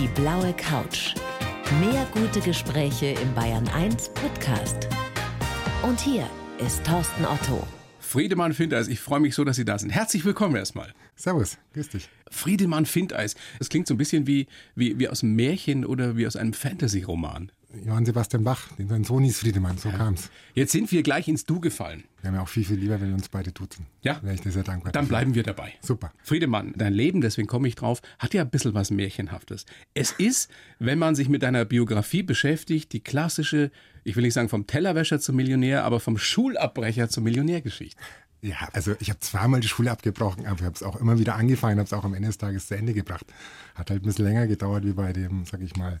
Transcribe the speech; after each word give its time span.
Die 0.00 0.06
blaue 0.14 0.52
Couch. 0.52 1.16
Mehr 1.80 2.06
gute 2.12 2.38
Gespräche 2.40 3.06
im 3.20 3.34
Bayern 3.34 3.66
1 3.66 4.10
Podcast. 4.10 4.86
Und 5.82 5.98
hier 5.98 6.30
ist 6.64 6.84
Thorsten 6.84 7.24
Otto. 7.24 7.66
Friedemann 7.98 8.52
Findeis, 8.52 8.86
ich 8.86 9.00
freue 9.00 9.18
mich 9.18 9.34
so, 9.34 9.42
dass 9.42 9.56
Sie 9.56 9.64
da 9.64 9.76
sind. 9.76 9.90
Herzlich 9.90 10.24
willkommen 10.24 10.54
erstmal. 10.54 10.94
Servus, 11.16 11.58
grüß 11.74 11.88
dich. 11.88 12.08
Friedemann 12.30 12.86
Findeis, 12.86 13.34
das 13.58 13.70
klingt 13.70 13.88
so 13.88 13.94
ein 13.94 13.98
bisschen 13.98 14.28
wie, 14.28 14.46
wie, 14.76 15.00
wie 15.00 15.08
aus 15.08 15.24
einem 15.24 15.34
Märchen 15.34 15.84
oder 15.84 16.16
wie 16.16 16.28
aus 16.28 16.36
einem 16.36 16.52
Fantasy-Roman. 16.52 17.50
Johann 17.84 18.06
Sebastian 18.06 18.44
Bach, 18.44 18.72
den 18.78 18.88
sein 18.88 19.04
Sohn 19.04 19.24
hieß 19.24 19.40
Friedemann, 19.40 19.76
so 19.76 19.90
ja. 19.90 19.96
kam's. 19.96 20.30
Jetzt 20.54 20.72
sind 20.72 20.90
wir 20.90 21.02
gleich 21.02 21.28
ins 21.28 21.44
Du 21.44 21.60
gefallen. 21.60 22.04
Wir 22.22 22.28
haben 22.28 22.36
ja 22.36 22.40
auch 22.40 22.48
viel, 22.48 22.64
viel 22.64 22.78
lieber, 22.78 22.98
wenn 22.98 23.08
wir 23.08 23.14
uns 23.14 23.28
beide 23.28 23.52
duzen. 23.52 23.86
Ja. 24.00 24.22
Wäre 24.22 24.34
ich 24.34 24.40
dir 24.40 24.52
sehr 24.52 24.62
dankbar. 24.62 24.92
Dann 24.92 25.06
bleiben 25.06 25.34
wir 25.34 25.42
dabei. 25.42 25.74
Super. 25.82 26.10
Friedemann, 26.22 26.72
dein 26.76 26.94
Leben, 26.94 27.20
deswegen 27.20 27.46
komme 27.46 27.68
ich 27.68 27.74
drauf, 27.74 28.00
hat 28.18 28.32
ja 28.32 28.42
ein 28.42 28.50
bisschen 28.50 28.72
was 28.72 28.90
Märchenhaftes. 28.90 29.66
Es 29.92 30.12
ist, 30.12 30.50
wenn 30.78 30.98
man 30.98 31.14
sich 31.14 31.28
mit 31.28 31.42
deiner 31.42 31.66
Biografie 31.66 32.22
beschäftigt, 32.22 32.92
die 32.94 33.00
klassische, 33.00 33.70
ich 34.02 34.16
will 34.16 34.22
nicht 34.22 34.34
sagen 34.34 34.48
vom 34.48 34.66
Tellerwäscher 34.66 35.20
zum 35.20 35.36
Millionär, 35.36 35.84
aber 35.84 36.00
vom 36.00 36.16
Schulabbrecher 36.16 37.10
zur 37.10 37.22
Millionärgeschichte. 37.22 38.00
Ja, 38.40 38.68
also 38.72 38.94
ich 39.00 39.10
habe 39.10 39.18
zweimal 39.18 39.60
die 39.60 39.68
Schule 39.68 39.90
abgebrochen, 39.90 40.46
aber 40.46 40.60
ich 40.60 40.64
habe 40.64 40.74
es 40.74 40.82
auch 40.84 40.96
immer 41.00 41.18
wieder 41.18 41.34
angefangen, 41.34 41.78
habe 41.78 41.86
es 41.86 41.92
auch 41.92 42.04
am 42.04 42.14
Ende 42.14 42.28
des 42.28 42.38
Tages 42.38 42.68
zu 42.68 42.76
Ende 42.76 42.94
gebracht. 42.94 43.26
Hat 43.74 43.90
halt 43.90 44.02
ein 44.02 44.06
bisschen 44.06 44.26
länger 44.26 44.46
gedauert 44.46 44.84
wie 44.84 44.92
bei 44.92 45.12
dem, 45.12 45.44
sag 45.44 45.60
ich 45.60 45.74
mal, 45.76 46.00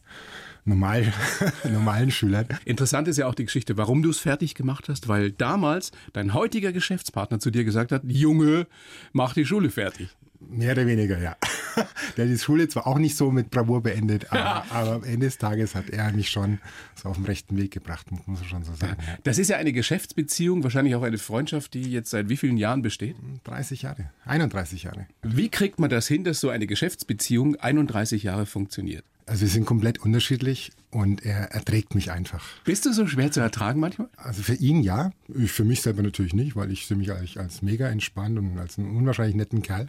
normal, 0.68 1.12
normalen 1.64 2.10
Schülern. 2.10 2.46
Interessant 2.64 3.08
ist 3.08 3.16
ja 3.16 3.26
auch 3.26 3.34
die 3.34 3.44
Geschichte, 3.44 3.76
warum 3.76 4.02
du 4.02 4.10
es 4.10 4.18
fertig 4.18 4.54
gemacht 4.54 4.88
hast, 4.88 5.08
weil 5.08 5.32
damals 5.32 5.90
dein 6.12 6.34
heutiger 6.34 6.72
Geschäftspartner 6.72 7.40
zu 7.40 7.50
dir 7.50 7.64
gesagt 7.64 7.92
hat, 7.92 8.02
Junge, 8.06 8.66
mach 9.12 9.34
die 9.34 9.46
Schule 9.46 9.70
fertig. 9.70 10.08
Mehr 10.40 10.72
oder 10.72 10.86
weniger, 10.86 11.18
ja. 11.18 11.36
Der 12.16 12.24
hat 12.24 12.32
die 12.32 12.38
Schule 12.38 12.68
zwar 12.68 12.86
auch 12.86 12.98
nicht 12.98 13.16
so 13.16 13.30
mit 13.30 13.50
Bravour 13.50 13.82
beendet, 13.82 14.26
aber, 14.30 14.40
ja. 14.40 14.64
aber, 14.70 14.92
am 14.92 15.04
Ende 15.04 15.26
des 15.26 15.38
Tages 15.38 15.74
hat 15.74 15.90
er 15.90 16.12
mich 16.12 16.30
schon 16.30 16.58
so 16.94 17.08
auf 17.08 17.16
den 17.16 17.26
rechten 17.26 17.56
Weg 17.56 17.72
gebracht, 17.72 18.10
muss 18.10 18.26
man 18.26 18.48
schon 18.48 18.64
so 18.64 18.72
sagen. 18.74 18.96
Ja. 19.04 19.18
Das 19.24 19.38
ist 19.38 19.48
ja 19.48 19.56
eine 19.56 19.72
Geschäftsbeziehung, 19.72 20.62
wahrscheinlich 20.62 20.94
auch 20.94 21.02
eine 21.02 21.18
Freundschaft, 21.18 21.74
die 21.74 21.90
jetzt 21.90 22.10
seit 22.10 22.28
wie 22.28 22.36
vielen 22.36 22.56
Jahren 22.56 22.82
besteht? 22.82 23.16
30 23.44 23.82
Jahre, 23.82 24.10
31 24.26 24.84
Jahre. 24.84 25.06
Wie 25.22 25.48
kriegt 25.48 25.80
man 25.80 25.90
das 25.90 26.06
hin, 26.06 26.24
dass 26.24 26.40
so 26.40 26.50
eine 26.50 26.66
Geschäftsbeziehung 26.66 27.56
31 27.56 28.22
Jahre 28.22 28.46
funktioniert? 28.46 29.04
Also 29.28 29.42
wir 29.42 29.48
sind 29.48 29.66
komplett 29.66 29.98
unterschiedlich 29.98 30.72
und 30.90 31.24
er 31.24 31.52
erträgt 31.52 31.94
mich 31.94 32.10
einfach. 32.10 32.42
Bist 32.64 32.86
du 32.86 32.92
so 32.92 33.06
schwer 33.06 33.30
zu 33.30 33.40
ertragen 33.40 33.78
manchmal? 33.78 34.08
Also 34.16 34.42
für 34.42 34.54
ihn 34.54 34.82
ja, 34.82 35.12
für 35.46 35.64
mich 35.64 35.82
selber 35.82 36.02
natürlich 36.02 36.32
nicht, 36.32 36.56
weil 36.56 36.72
ich 36.72 36.86
sehe 36.86 36.96
mich 36.96 37.12
eigentlich 37.12 37.38
als 37.38 37.60
mega 37.60 37.88
entspannt 37.88 38.38
und 38.38 38.58
als 38.58 38.78
einen 38.78 38.96
unwahrscheinlich 38.96 39.36
netten 39.36 39.60
Kerl. 39.60 39.88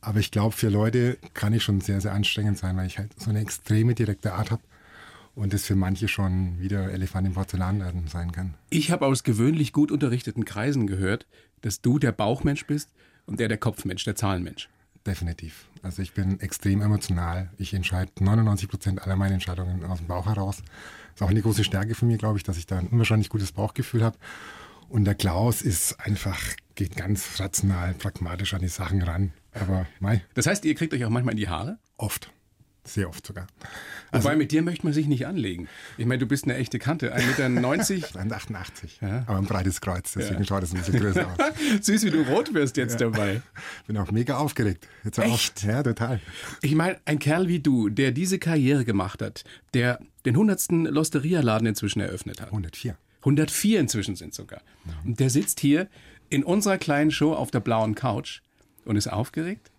Aber 0.00 0.18
ich 0.18 0.30
glaube, 0.30 0.56
für 0.56 0.70
Leute 0.70 1.18
kann 1.34 1.52
ich 1.52 1.62
schon 1.62 1.82
sehr, 1.82 2.00
sehr 2.00 2.12
anstrengend 2.12 2.56
sein, 2.56 2.76
weil 2.76 2.86
ich 2.86 2.98
halt 2.98 3.10
so 3.20 3.28
eine 3.28 3.40
extreme 3.40 3.94
direkte 3.94 4.32
Art 4.32 4.50
habe 4.50 4.62
und 5.34 5.52
das 5.52 5.66
für 5.66 5.76
manche 5.76 6.08
schon 6.08 6.58
wieder 6.58 6.90
Elefant 6.90 7.26
im 7.26 7.34
Porzellanladen 7.34 8.08
sein 8.08 8.32
kann. 8.32 8.54
Ich 8.70 8.90
habe 8.90 9.04
aus 9.04 9.24
gewöhnlich 9.24 9.74
gut 9.74 9.92
unterrichteten 9.92 10.46
Kreisen 10.46 10.86
gehört, 10.86 11.26
dass 11.60 11.82
du 11.82 11.98
der 11.98 12.12
Bauchmensch 12.12 12.66
bist 12.66 12.88
und 13.26 13.40
der 13.40 13.48
der 13.48 13.58
Kopfmensch, 13.58 14.04
der 14.04 14.16
Zahlenmensch. 14.16 14.70
Definitiv. 15.06 15.66
Also 15.82 16.02
ich 16.02 16.12
bin 16.12 16.40
extrem 16.40 16.82
emotional. 16.82 17.50
Ich 17.56 17.72
entscheide 17.72 18.12
99 18.20 18.68
Prozent 18.68 19.02
aller 19.02 19.16
meiner 19.16 19.34
Entscheidungen 19.34 19.84
aus 19.84 19.98
dem 19.98 20.06
Bauch 20.06 20.26
heraus. 20.26 20.58
Das 20.58 21.16
ist 21.16 21.22
auch 21.22 21.30
eine 21.30 21.40
große 21.40 21.64
Stärke 21.64 21.94
von 21.94 22.08
mir, 22.08 22.18
glaube 22.18 22.36
ich, 22.36 22.44
dass 22.44 22.58
ich 22.58 22.66
da 22.66 22.78
ein 22.78 22.88
unwahrscheinlich 22.88 23.30
gutes 23.30 23.52
Bauchgefühl 23.52 24.04
habe. 24.04 24.18
Und 24.88 25.04
der 25.04 25.14
Klaus 25.14 25.62
ist 25.62 26.00
einfach, 26.00 26.38
geht 26.74 26.96
ganz 26.96 27.40
rational, 27.40 27.94
pragmatisch 27.94 28.54
an 28.54 28.60
die 28.60 28.68
Sachen 28.68 29.02
ran. 29.02 29.32
Aber 29.52 29.86
mei. 30.00 30.22
Das 30.34 30.46
heißt, 30.46 30.64
ihr 30.64 30.74
kriegt 30.74 30.92
euch 30.92 31.04
auch 31.04 31.10
manchmal 31.10 31.32
in 31.32 31.38
die 31.38 31.48
Haare? 31.48 31.78
Oft. 31.96 32.30
Sehr 32.84 33.08
oft 33.08 33.26
sogar. 33.26 33.46
Also, 34.10 34.24
Wobei 34.24 34.36
mit 34.36 34.52
dir 34.52 34.62
möchte 34.62 34.86
man 34.86 34.92
sich 34.92 35.06
nicht 35.06 35.26
anlegen. 35.26 35.68
Ich 35.98 36.06
meine, 36.06 36.18
du 36.18 36.26
bist 36.26 36.44
eine 36.44 36.56
echte 36.56 36.78
Kante, 36.78 37.14
1,90 37.14 37.94
Meter. 37.94 38.20
1,88. 38.20 38.90
Ja. 39.00 39.24
Aber 39.26 39.38
ein 39.38 39.44
breites 39.44 39.80
Kreuz, 39.80 40.12
deswegen 40.12 40.40
ja. 40.40 40.44
schaut 40.44 40.62
es 40.62 40.72
ein 40.72 40.78
bisschen 40.78 41.00
größer 41.00 41.26
aus. 41.26 41.38
Süß, 41.86 42.04
wie 42.04 42.10
du 42.10 42.22
rot 42.22 42.52
wirst 42.54 42.76
jetzt 42.76 43.00
ja. 43.00 43.10
dabei. 43.10 43.42
Bin 43.86 43.96
auch 43.98 44.10
mega 44.10 44.38
aufgeregt. 44.38 44.88
Jetzt 45.04 45.18
Echt? 45.18 45.62
Ja, 45.62 45.82
total. 45.82 46.20
Ich 46.62 46.74
meine, 46.74 46.98
ein 47.04 47.18
Kerl 47.18 47.48
wie 47.48 47.60
du, 47.60 47.88
der 47.88 48.12
diese 48.12 48.38
Karriere 48.38 48.84
gemacht 48.84 49.22
hat, 49.22 49.44
der 49.74 50.00
den 50.24 50.34
100. 50.34 50.70
Losteria-Laden 50.70 51.66
inzwischen 51.66 52.00
eröffnet 52.00 52.40
hat. 52.40 52.48
104. 52.48 52.96
104 53.20 53.80
inzwischen 53.80 54.16
sind 54.16 54.34
sogar. 54.34 54.62
Mhm. 54.84 55.10
Und 55.10 55.20
der 55.20 55.30
sitzt 55.30 55.60
hier 55.60 55.88
in 56.30 56.44
unserer 56.44 56.78
kleinen 56.78 57.10
Show 57.10 57.34
auf 57.34 57.50
der 57.50 57.60
blauen 57.60 57.94
Couch 57.94 58.40
und 58.84 58.96
ist 58.96 59.08
aufgeregt? 59.08 59.70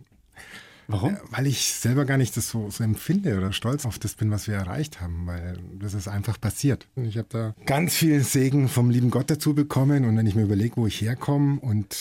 Warum? 0.92 1.18
Weil 1.30 1.48
ich 1.48 1.74
selber 1.74 2.06
gar 2.06 2.18
nicht 2.18 2.36
das 2.38 2.50
so, 2.50 2.70
so, 2.70 2.84
empfinde 2.84 3.38
oder 3.38 3.54
stolz 3.54 3.86
auf 3.86 4.00
das 4.00 4.16
bin, 4.16 4.32
was 4.32 4.48
wir 4.48 4.56
erreicht 4.56 5.02
haben, 5.02 5.26
weil 5.26 5.60
das 5.80 5.94
ist 5.94 6.08
einfach 6.08 6.40
passiert. 6.40 6.88
Ich 6.96 7.18
habe 7.18 7.28
da 7.30 7.56
ganz 7.66 7.96
viel 7.96 8.22
Segen 8.24 8.68
vom 8.68 8.90
lieben 8.90 9.10
Gott 9.10 9.30
dazu 9.30 9.54
bekommen 9.54 10.06
und 10.06 10.18
wenn 10.18 10.28
ich 10.28 10.36
mir 10.36 10.44
überlege, 10.44 10.78
wo 10.78 10.88
ich 10.88 11.02
herkomme 11.02 11.60
und 11.60 11.96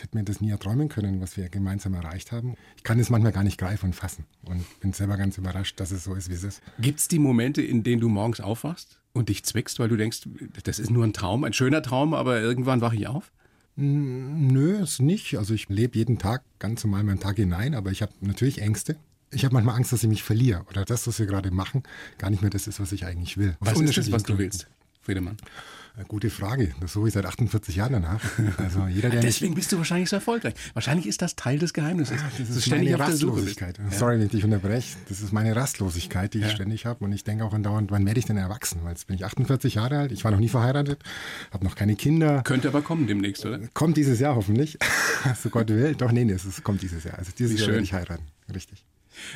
hätte 0.00 0.16
mir 0.16 0.24
das 0.24 0.40
nie 0.40 0.50
erträumen 0.50 0.88
können, 0.88 1.20
was 1.20 1.36
wir 1.36 1.48
gemeinsam 1.48 1.94
erreicht 1.94 2.32
haben. 2.32 2.56
Ich 2.76 2.82
kann 2.82 2.98
es 2.98 3.10
manchmal 3.10 3.32
gar 3.32 3.44
nicht 3.44 3.58
greifen 3.58 3.86
und 3.86 3.92
fassen 3.94 4.24
und 4.44 4.64
bin 4.80 4.92
selber 4.92 5.16
ganz 5.16 5.38
überrascht, 5.38 5.78
dass 5.78 5.90
es 5.92 6.04
so 6.04 6.14
ist, 6.14 6.28
wie 6.28 6.34
es 6.34 6.42
ist. 6.42 6.62
Gibt 6.80 6.98
es 6.98 7.08
die 7.08 7.18
Momente, 7.18 7.62
in 7.62 7.82
denen 7.82 8.00
du 8.00 8.08
morgens 8.08 8.40
aufwachst 8.40 8.98
und 9.12 9.28
dich 9.28 9.44
zwickst, 9.44 9.78
weil 9.78 9.88
du 9.88 9.96
denkst, 9.96 10.28
das 10.64 10.78
ist 10.78 10.90
nur 10.90 11.04
ein 11.04 11.12
Traum, 11.12 11.44
ein 11.44 11.52
schöner 11.52 11.82
Traum, 11.82 12.14
aber 12.14 12.40
irgendwann 12.40 12.80
wache 12.80 12.96
ich 12.96 13.06
auf? 13.06 13.30
Nö, 13.76 14.82
ist 14.82 15.00
nicht. 15.00 15.36
Also 15.38 15.54
ich 15.54 15.68
lebe 15.68 15.96
jeden 15.96 16.18
Tag 16.18 16.42
ganz 16.58 16.84
normal 16.84 17.04
meinen 17.04 17.20
Tag 17.20 17.36
hinein, 17.36 17.74
aber 17.74 17.90
ich 17.90 18.02
habe 18.02 18.12
natürlich 18.20 18.60
Ängste. 18.60 18.96
Ich 19.30 19.44
habe 19.44 19.54
manchmal 19.54 19.76
Angst, 19.76 19.92
dass 19.92 20.02
ich 20.02 20.08
mich 20.08 20.22
verliere 20.22 20.64
oder 20.68 20.84
das, 20.84 21.06
was 21.06 21.18
wir 21.18 21.26
gerade 21.26 21.50
machen, 21.50 21.82
gar 22.18 22.30
nicht 22.30 22.42
mehr 22.42 22.50
das 22.50 22.66
ist, 22.66 22.80
was 22.80 22.92
ich 22.92 23.06
eigentlich 23.06 23.38
will. 23.38 23.56
Was 23.60 23.80
ist 23.80 23.96
das, 23.96 24.12
was 24.12 24.24
du 24.24 24.36
willst, 24.36 24.68
Friedemann? 25.00 25.38
Gute 26.08 26.30
Frage. 26.30 26.74
Das 26.80 26.94
suche 26.94 27.08
ich 27.08 27.14
seit 27.14 27.26
48 27.26 27.76
Jahren 27.76 27.92
danach. 27.92 28.20
Also 28.56 28.86
jeder, 28.88 29.10
der 29.10 29.20
Deswegen 29.20 29.54
bist 29.54 29.70
du 29.72 29.76
wahrscheinlich 29.76 30.08
so 30.08 30.16
erfolgreich. 30.16 30.54
Wahrscheinlich 30.72 31.06
ist 31.06 31.20
das 31.20 31.36
Teil 31.36 31.58
des 31.58 31.74
Geheimnisses. 31.74 32.16
Ja, 32.16 32.30
das 32.38 32.56
ist 32.56 32.70
meine 32.70 32.98
Rastlosigkeit. 32.98 33.78
Sorry, 33.90 34.18
wenn 34.18 34.26
ich 34.26 34.32
dich 34.32 34.44
unterbreche. 34.44 34.96
Das 35.08 35.20
ist 35.20 35.32
meine 35.32 35.54
Rastlosigkeit, 35.54 36.32
die 36.32 36.40
ich 36.40 36.50
ständig 36.50 36.86
habe. 36.86 37.04
Und 37.04 37.12
ich 37.12 37.24
denke 37.24 37.44
auch 37.44 37.52
andauernd, 37.52 37.90
wann 37.90 38.06
werde 38.06 38.18
ich 38.18 38.24
denn 38.24 38.38
erwachsen? 38.38 38.80
Weil 38.82 38.92
jetzt 38.92 39.06
bin 39.06 39.16
ich 39.16 39.24
48 39.24 39.74
Jahre 39.74 39.98
alt. 39.98 40.12
Ich 40.12 40.24
war 40.24 40.30
noch 40.30 40.40
nie 40.40 40.48
verheiratet, 40.48 41.02
habe 41.50 41.64
noch 41.64 41.76
keine 41.76 41.94
Kinder. 41.94 42.42
Könnte 42.42 42.68
aber 42.68 42.80
kommen 42.80 43.06
demnächst, 43.06 43.44
oder? 43.44 43.60
Kommt 43.74 43.98
dieses 43.98 44.18
Jahr 44.18 44.34
hoffentlich. 44.34 44.78
so 45.42 45.50
Gott 45.50 45.68
will. 45.68 45.94
Doch, 45.94 46.10
nee, 46.10 46.24
nee, 46.24 46.32
es 46.32 46.62
kommt 46.62 46.80
dieses 46.80 47.04
Jahr. 47.04 47.18
Also 47.18 47.32
dieses 47.38 47.56
Wie 47.56 47.58
Jahr 47.58 47.64
schön. 47.66 47.74
werde 47.74 47.84
ich 47.84 47.92
heiraten. 47.92 48.24
Richtig. 48.52 48.84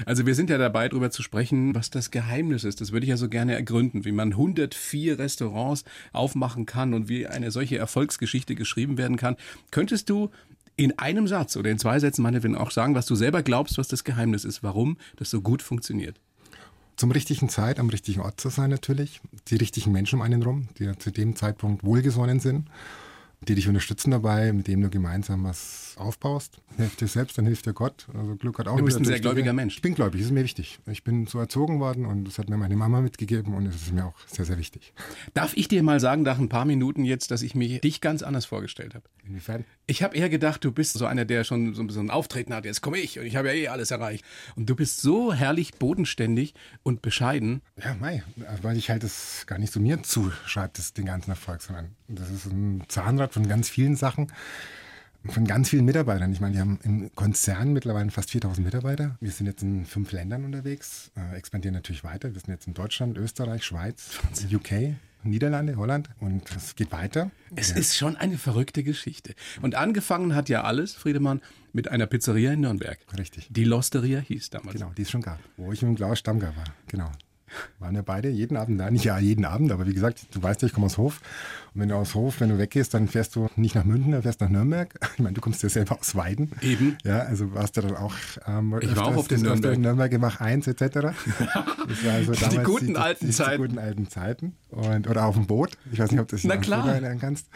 Also 0.04 0.26
wir 0.26 0.34
sind 0.34 0.50
ja 0.50 0.58
dabei, 0.58 0.88
darüber 0.88 1.10
zu 1.10 1.22
sprechen, 1.22 1.74
was 1.74 1.90
das 1.90 2.10
Geheimnis 2.10 2.64
ist. 2.64 2.80
Das 2.80 2.92
würde 2.92 3.04
ich 3.04 3.10
ja 3.10 3.16
so 3.16 3.28
gerne 3.28 3.54
ergründen, 3.54 4.04
wie 4.04 4.12
man 4.12 4.32
104 4.32 5.18
Restaurants 5.18 5.84
aufmachen 6.12 6.66
kann 6.66 6.94
und 6.94 7.08
wie 7.08 7.26
eine 7.26 7.50
solche 7.50 7.78
Erfolgsgeschichte 7.78 8.54
geschrieben 8.54 8.98
werden 8.98 9.16
kann. 9.16 9.36
Könntest 9.70 10.10
du 10.10 10.30
in 10.76 10.98
einem 10.98 11.26
Satz 11.26 11.56
oder 11.56 11.70
in 11.70 11.78
zwei 11.78 11.98
Sätzen 11.98 12.22
meinetwegen 12.22 12.56
auch 12.56 12.70
sagen, 12.70 12.94
was 12.94 13.06
du 13.06 13.14
selber 13.14 13.42
glaubst, 13.42 13.78
was 13.78 13.88
das 13.88 14.04
Geheimnis 14.04 14.44
ist, 14.44 14.62
warum 14.62 14.98
das 15.16 15.30
so 15.30 15.40
gut 15.40 15.62
funktioniert? 15.62 16.20
Zum 16.96 17.10
richtigen 17.10 17.48
Zeit, 17.48 17.78
am 17.78 17.90
richtigen 17.90 18.20
Ort 18.20 18.40
zu 18.40 18.48
sein 18.48 18.70
natürlich, 18.70 19.20
die 19.48 19.56
richtigen 19.56 19.92
Menschen 19.92 20.18
um 20.18 20.22
einen 20.22 20.42
rum, 20.42 20.68
die 20.78 20.96
zu 20.98 21.10
dem 21.10 21.36
Zeitpunkt 21.36 21.84
wohlgesonnen 21.84 22.40
sind 22.40 22.68
die 23.48 23.54
dich 23.54 23.68
unterstützen 23.68 24.10
dabei, 24.10 24.52
mit 24.52 24.66
dem 24.66 24.80
du 24.82 24.90
gemeinsam 24.90 25.44
was 25.44 25.94
aufbaust. 25.98 26.60
Hilft 26.76 27.00
dir 27.00 27.08
selbst, 27.08 27.38
dann 27.38 27.46
hilft 27.46 27.66
dir 27.66 27.72
Gott. 27.72 28.06
Also 28.14 28.36
Glück 28.36 28.58
hat 28.58 28.68
auch 28.68 28.76
Du 28.76 28.84
bist 28.84 28.98
ein 28.98 29.04
sehr 29.04 29.20
gläubiger 29.20 29.52
Mensch. 29.52 29.76
Ich 29.76 29.82
bin 29.82 29.94
gläubig, 29.94 30.20
das 30.20 30.26
ist 30.26 30.32
mir 30.32 30.44
wichtig. 30.44 30.78
Ich 30.86 31.04
bin 31.04 31.26
so 31.26 31.38
erzogen 31.38 31.80
worden 31.80 32.06
und 32.06 32.24
das 32.24 32.38
hat 32.38 32.48
mir 32.48 32.56
meine 32.56 32.76
Mama 32.76 33.00
mitgegeben 33.00 33.54
und 33.54 33.66
es 33.66 33.76
ist 33.76 33.92
mir 33.92 34.04
auch 34.04 34.14
sehr, 34.26 34.44
sehr 34.44 34.58
wichtig. 34.58 34.92
Darf 35.34 35.56
ich 35.56 35.68
dir 35.68 35.82
mal 35.82 36.00
sagen, 36.00 36.22
nach 36.22 36.38
ein 36.38 36.48
paar 36.48 36.64
Minuten 36.64 37.04
jetzt, 37.04 37.30
dass 37.30 37.42
ich 37.42 37.54
mir 37.54 37.80
dich 37.80 38.00
ganz 38.00 38.22
anders 38.22 38.44
vorgestellt 38.44 38.94
habe? 38.94 39.04
Inwiefern? 39.26 39.64
Ich 39.88 40.02
habe 40.02 40.16
eher 40.16 40.28
gedacht, 40.28 40.64
du 40.64 40.72
bist 40.72 40.94
so 40.94 41.06
einer, 41.06 41.24
der 41.24 41.44
schon 41.44 41.74
so 41.74 42.00
ein 42.00 42.10
Auftreten 42.10 42.52
hat. 42.52 42.64
Jetzt 42.64 42.80
komme 42.80 42.98
ich 42.98 43.20
und 43.20 43.26
ich 43.26 43.36
habe 43.36 43.48
ja 43.48 43.54
eh 43.54 43.68
alles 43.68 43.92
erreicht. 43.92 44.24
Und 44.56 44.68
du 44.68 44.74
bist 44.74 45.00
so 45.00 45.32
herrlich 45.32 45.74
bodenständig 45.74 46.54
und 46.82 47.02
bescheiden. 47.02 47.62
Ja, 47.82 47.94
mei, 47.94 48.24
weil 48.62 48.76
ich 48.76 48.90
halt 48.90 49.04
das 49.04 49.44
gar 49.46 49.58
nicht 49.58 49.72
so 49.72 49.78
mir 49.78 50.02
zuschreibe, 50.02 50.72
das 50.74 50.92
den 50.92 51.06
ganzen 51.06 51.30
Erfolg, 51.30 51.62
sondern 51.62 51.94
das 52.08 52.30
ist 52.30 52.46
ein 52.46 52.82
Zahnrad 52.88 53.32
von 53.32 53.46
ganz 53.46 53.68
vielen 53.68 53.94
Sachen 53.94 54.32
von 55.28 55.44
ganz 55.44 55.70
vielen 55.70 55.84
Mitarbeitern. 55.84 56.32
Ich 56.32 56.40
meine, 56.40 56.54
wir 56.54 56.60
haben 56.60 56.78
im 56.84 57.10
Konzern 57.14 57.72
mittlerweile 57.72 58.10
fast 58.10 58.30
4000 58.30 58.64
Mitarbeiter. 58.64 59.16
Wir 59.20 59.30
sind 59.30 59.46
jetzt 59.46 59.62
in 59.62 59.84
fünf 59.84 60.12
Ländern 60.12 60.44
unterwegs, 60.44 61.10
äh, 61.16 61.36
expandieren 61.36 61.74
natürlich 61.74 62.04
weiter. 62.04 62.32
Wir 62.32 62.40
sind 62.40 62.50
jetzt 62.50 62.66
in 62.66 62.74
Deutschland, 62.74 63.18
Österreich, 63.18 63.64
Schweiz, 63.64 64.18
UK, 64.52 64.94
Niederlande, 65.22 65.76
Holland 65.76 66.10
und 66.20 66.42
es 66.54 66.76
geht 66.76 66.92
weiter. 66.92 67.30
Es 67.54 67.70
ja. 67.70 67.76
ist 67.76 67.96
schon 67.96 68.16
eine 68.16 68.38
verrückte 68.38 68.82
Geschichte. 68.82 69.34
Und 69.62 69.74
angefangen 69.74 70.34
hat 70.34 70.48
ja 70.48 70.62
alles, 70.62 70.94
Friedemann, 70.94 71.40
mit 71.72 71.88
einer 71.88 72.06
Pizzeria 72.06 72.52
in 72.52 72.60
Nürnberg. 72.60 72.98
Richtig. 73.18 73.48
Die 73.50 73.64
Losteria 73.64 74.20
hieß 74.20 74.50
damals. 74.50 74.74
Genau, 74.74 74.92
die 74.96 75.02
es 75.02 75.10
schon 75.10 75.22
gab, 75.22 75.38
wo 75.56 75.72
ich 75.72 75.82
mit 75.82 75.96
Klaus 75.96 76.18
Stammgar 76.18 76.56
war. 76.56 76.64
Genau. 76.86 77.10
Waren 77.78 77.94
wir 77.94 78.02
beide 78.02 78.28
jeden 78.28 78.56
Abend 78.56 78.80
da. 78.80 78.90
Nicht 78.90 79.04
ja 79.04 79.18
jeden 79.18 79.44
Abend, 79.44 79.70
aber 79.72 79.86
wie 79.86 79.94
gesagt, 79.94 80.26
du 80.32 80.42
weißt 80.42 80.62
ja, 80.62 80.66
ich 80.66 80.74
komme 80.74 80.86
aus 80.86 80.98
Hof. 80.98 81.20
Und 81.74 81.82
wenn 81.82 81.88
du 81.88 81.94
aus 81.94 82.14
Hof, 82.14 82.40
wenn 82.40 82.48
du 82.48 82.58
weggehst, 82.58 82.94
dann 82.94 83.08
fährst 83.08 83.36
du 83.36 83.48
nicht 83.56 83.74
nach 83.74 83.84
München, 83.84 84.12
dann 84.12 84.22
fährst 84.22 84.40
du 84.40 84.44
nach 84.46 84.52
Nürnberg. 84.52 84.94
Ich 85.16 85.22
meine, 85.22 85.34
du 85.34 85.40
kommst 85.40 85.62
ja 85.62 85.68
selber 85.70 85.98
aus 85.98 86.14
Weiden. 86.14 86.52
Eben. 86.60 86.98
Ja, 87.04 87.20
also 87.20 87.54
warst 87.54 87.76
du 87.76 87.80
dann 87.80 87.96
auch 87.96 88.14
ähm, 88.46 88.76
ich 88.80 88.94
war 88.96 89.06
auch 89.06 89.16
auf 89.16 89.28
den 89.28 89.40
Nürnberg. 89.40 89.74
in 89.74 89.80
Nürnberg 89.80 90.10
gemacht 90.10 90.40
1 90.40 90.66
etc. 90.66 90.78
Das 90.78 91.14
war 92.04 92.12
also 92.12 92.32
damals 92.32 92.48
die 92.50 92.58
guten 92.58 92.86
die, 92.88 92.96
alten 92.96 93.26
die, 93.26 93.32
Zeiten. 93.32 93.62
Die 93.62 93.68
guten 93.68 93.78
alten 93.78 94.08
Zeiten. 94.08 94.52
Und, 94.70 95.08
oder 95.08 95.24
auf 95.24 95.36
dem 95.36 95.46
Boot. 95.46 95.78
Ich 95.90 95.98
weiß 95.98 96.10
nicht, 96.10 96.20
ob 96.20 96.28
du 96.28 96.36
das 96.36 96.44
Na 96.44 96.56
klar. 96.58 96.86
erinnern 96.88 97.18
kannst. 97.18 97.46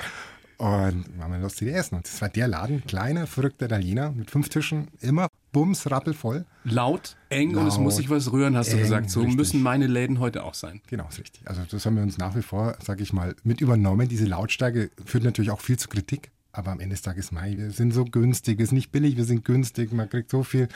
Und 0.60 1.18
waren 1.18 1.32
wir 1.32 1.38
lustige 1.38 1.72
Essen. 1.72 1.94
Und 1.94 2.06
das 2.06 2.20
war 2.20 2.28
der 2.28 2.46
Laden, 2.46 2.84
kleiner, 2.84 3.26
verrückter 3.26 3.64
Italiener 3.64 4.12
mit 4.12 4.30
fünf 4.30 4.50
Tischen, 4.50 4.88
immer 5.00 5.28
bums, 5.52 5.90
rappelvoll. 5.90 6.44
Laut, 6.64 7.16
eng 7.30 7.52
Laut, 7.52 7.62
und 7.62 7.68
es 7.68 7.78
muss 7.78 7.96
sich 7.96 8.10
was 8.10 8.30
rühren, 8.30 8.54
hast 8.58 8.68
eng, 8.68 8.76
du 8.76 8.82
gesagt. 8.82 9.08
So 9.08 9.20
richtig. 9.20 9.38
müssen 9.38 9.62
meine 9.62 9.86
Läden 9.86 10.18
heute 10.18 10.44
auch 10.44 10.52
sein. 10.52 10.82
Genau, 10.88 11.08
ist 11.08 11.18
richtig. 11.18 11.48
Also 11.48 11.62
das 11.68 11.86
haben 11.86 11.96
wir 11.96 12.02
uns 12.02 12.18
nach 12.18 12.36
wie 12.36 12.42
vor, 12.42 12.76
sage 12.84 13.02
ich 13.02 13.14
mal, 13.14 13.34
mit 13.42 13.62
übernommen. 13.62 14.06
Diese 14.08 14.26
Lautstärke 14.26 14.90
führt 15.02 15.24
natürlich 15.24 15.50
auch 15.50 15.62
viel 15.62 15.78
zu 15.78 15.88
Kritik. 15.88 16.30
Aber 16.52 16.72
am 16.72 16.80
Ende 16.80 16.94
des 16.94 17.02
Tages, 17.02 17.30
Mai, 17.30 17.56
wir 17.56 17.70
sind 17.70 17.92
so 17.92 18.04
günstig, 18.04 18.58
wir 18.58 18.66
sind 18.66 18.76
nicht 18.76 18.90
billig, 18.90 19.16
wir 19.16 19.24
sind 19.24 19.44
günstig, 19.44 19.92
man 19.92 20.08
kriegt 20.08 20.30
so 20.30 20.42
viel 20.42 20.68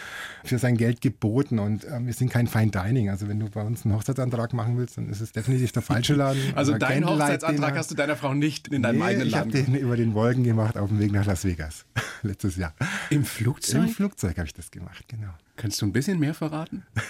für 0.45 0.59
sein 0.59 0.77
Geld 0.77 1.01
geboten 1.01 1.59
und 1.59 1.85
äh, 1.85 1.99
wir 2.01 2.13
sind 2.13 2.31
kein 2.31 2.47
Fine 2.47 2.71
Dining. 2.71 3.11
Also 3.11 3.29
wenn 3.29 3.41
du 3.41 3.51
bei 3.51 3.63
uns 3.63 3.85
einen 3.85 3.95
Hochzeitsantrag 3.95 4.53
machen 4.53 4.79
willst, 4.79 4.99
dann 4.99 5.09
ist 5.09 5.21
es 5.21 5.33
definitiv 5.33 5.73
der 5.73 5.83
falsche 5.83 6.15
Laden. 6.17 6.41
Also 6.55 6.79
deinen 6.79 7.07
Hochzeitsantrag 7.07 7.77
hast 7.77 7.91
du 7.91 7.95
deiner 7.97 8.17
Frau 8.17 8.35
nicht 8.35 8.69
in 8.69 8.83
deinem 8.83 8.99
nee, 8.99 9.05
eigenen 9.05 9.31
Laden 9.31 9.51
Ich 9.51 9.57
habe 9.57 9.73
den 9.73 9.81
über 9.81 9.97
den 9.97 10.15
Wolken 10.15 10.45
gemacht 10.45 10.77
auf 10.77 10.91
dem 10.91 11.01
Weg 11.01 11.13
nach 11.13 11.27
Las 11.27 11.45
Vegas 11.45 11.87
letztes 12.23 12.57
Jahr. 12.57 12.75
Im 13.11 13.25
Flugzeug? 13.25 13.83
Im 13.83 13.89
Flugzeug 13.89 14.37
habe 14.37 14.47
ich 14.47 14.55
das 14.55 14.71
gemacht, 14.71 15.05
genau. 15.09 15.35
Kannst 15.57 15.83
du 15.83 15.87
ein 15.87 15.93
bisschen 15.93 16.19
mehr 16.19 16.35
verraten? 16.35 16.85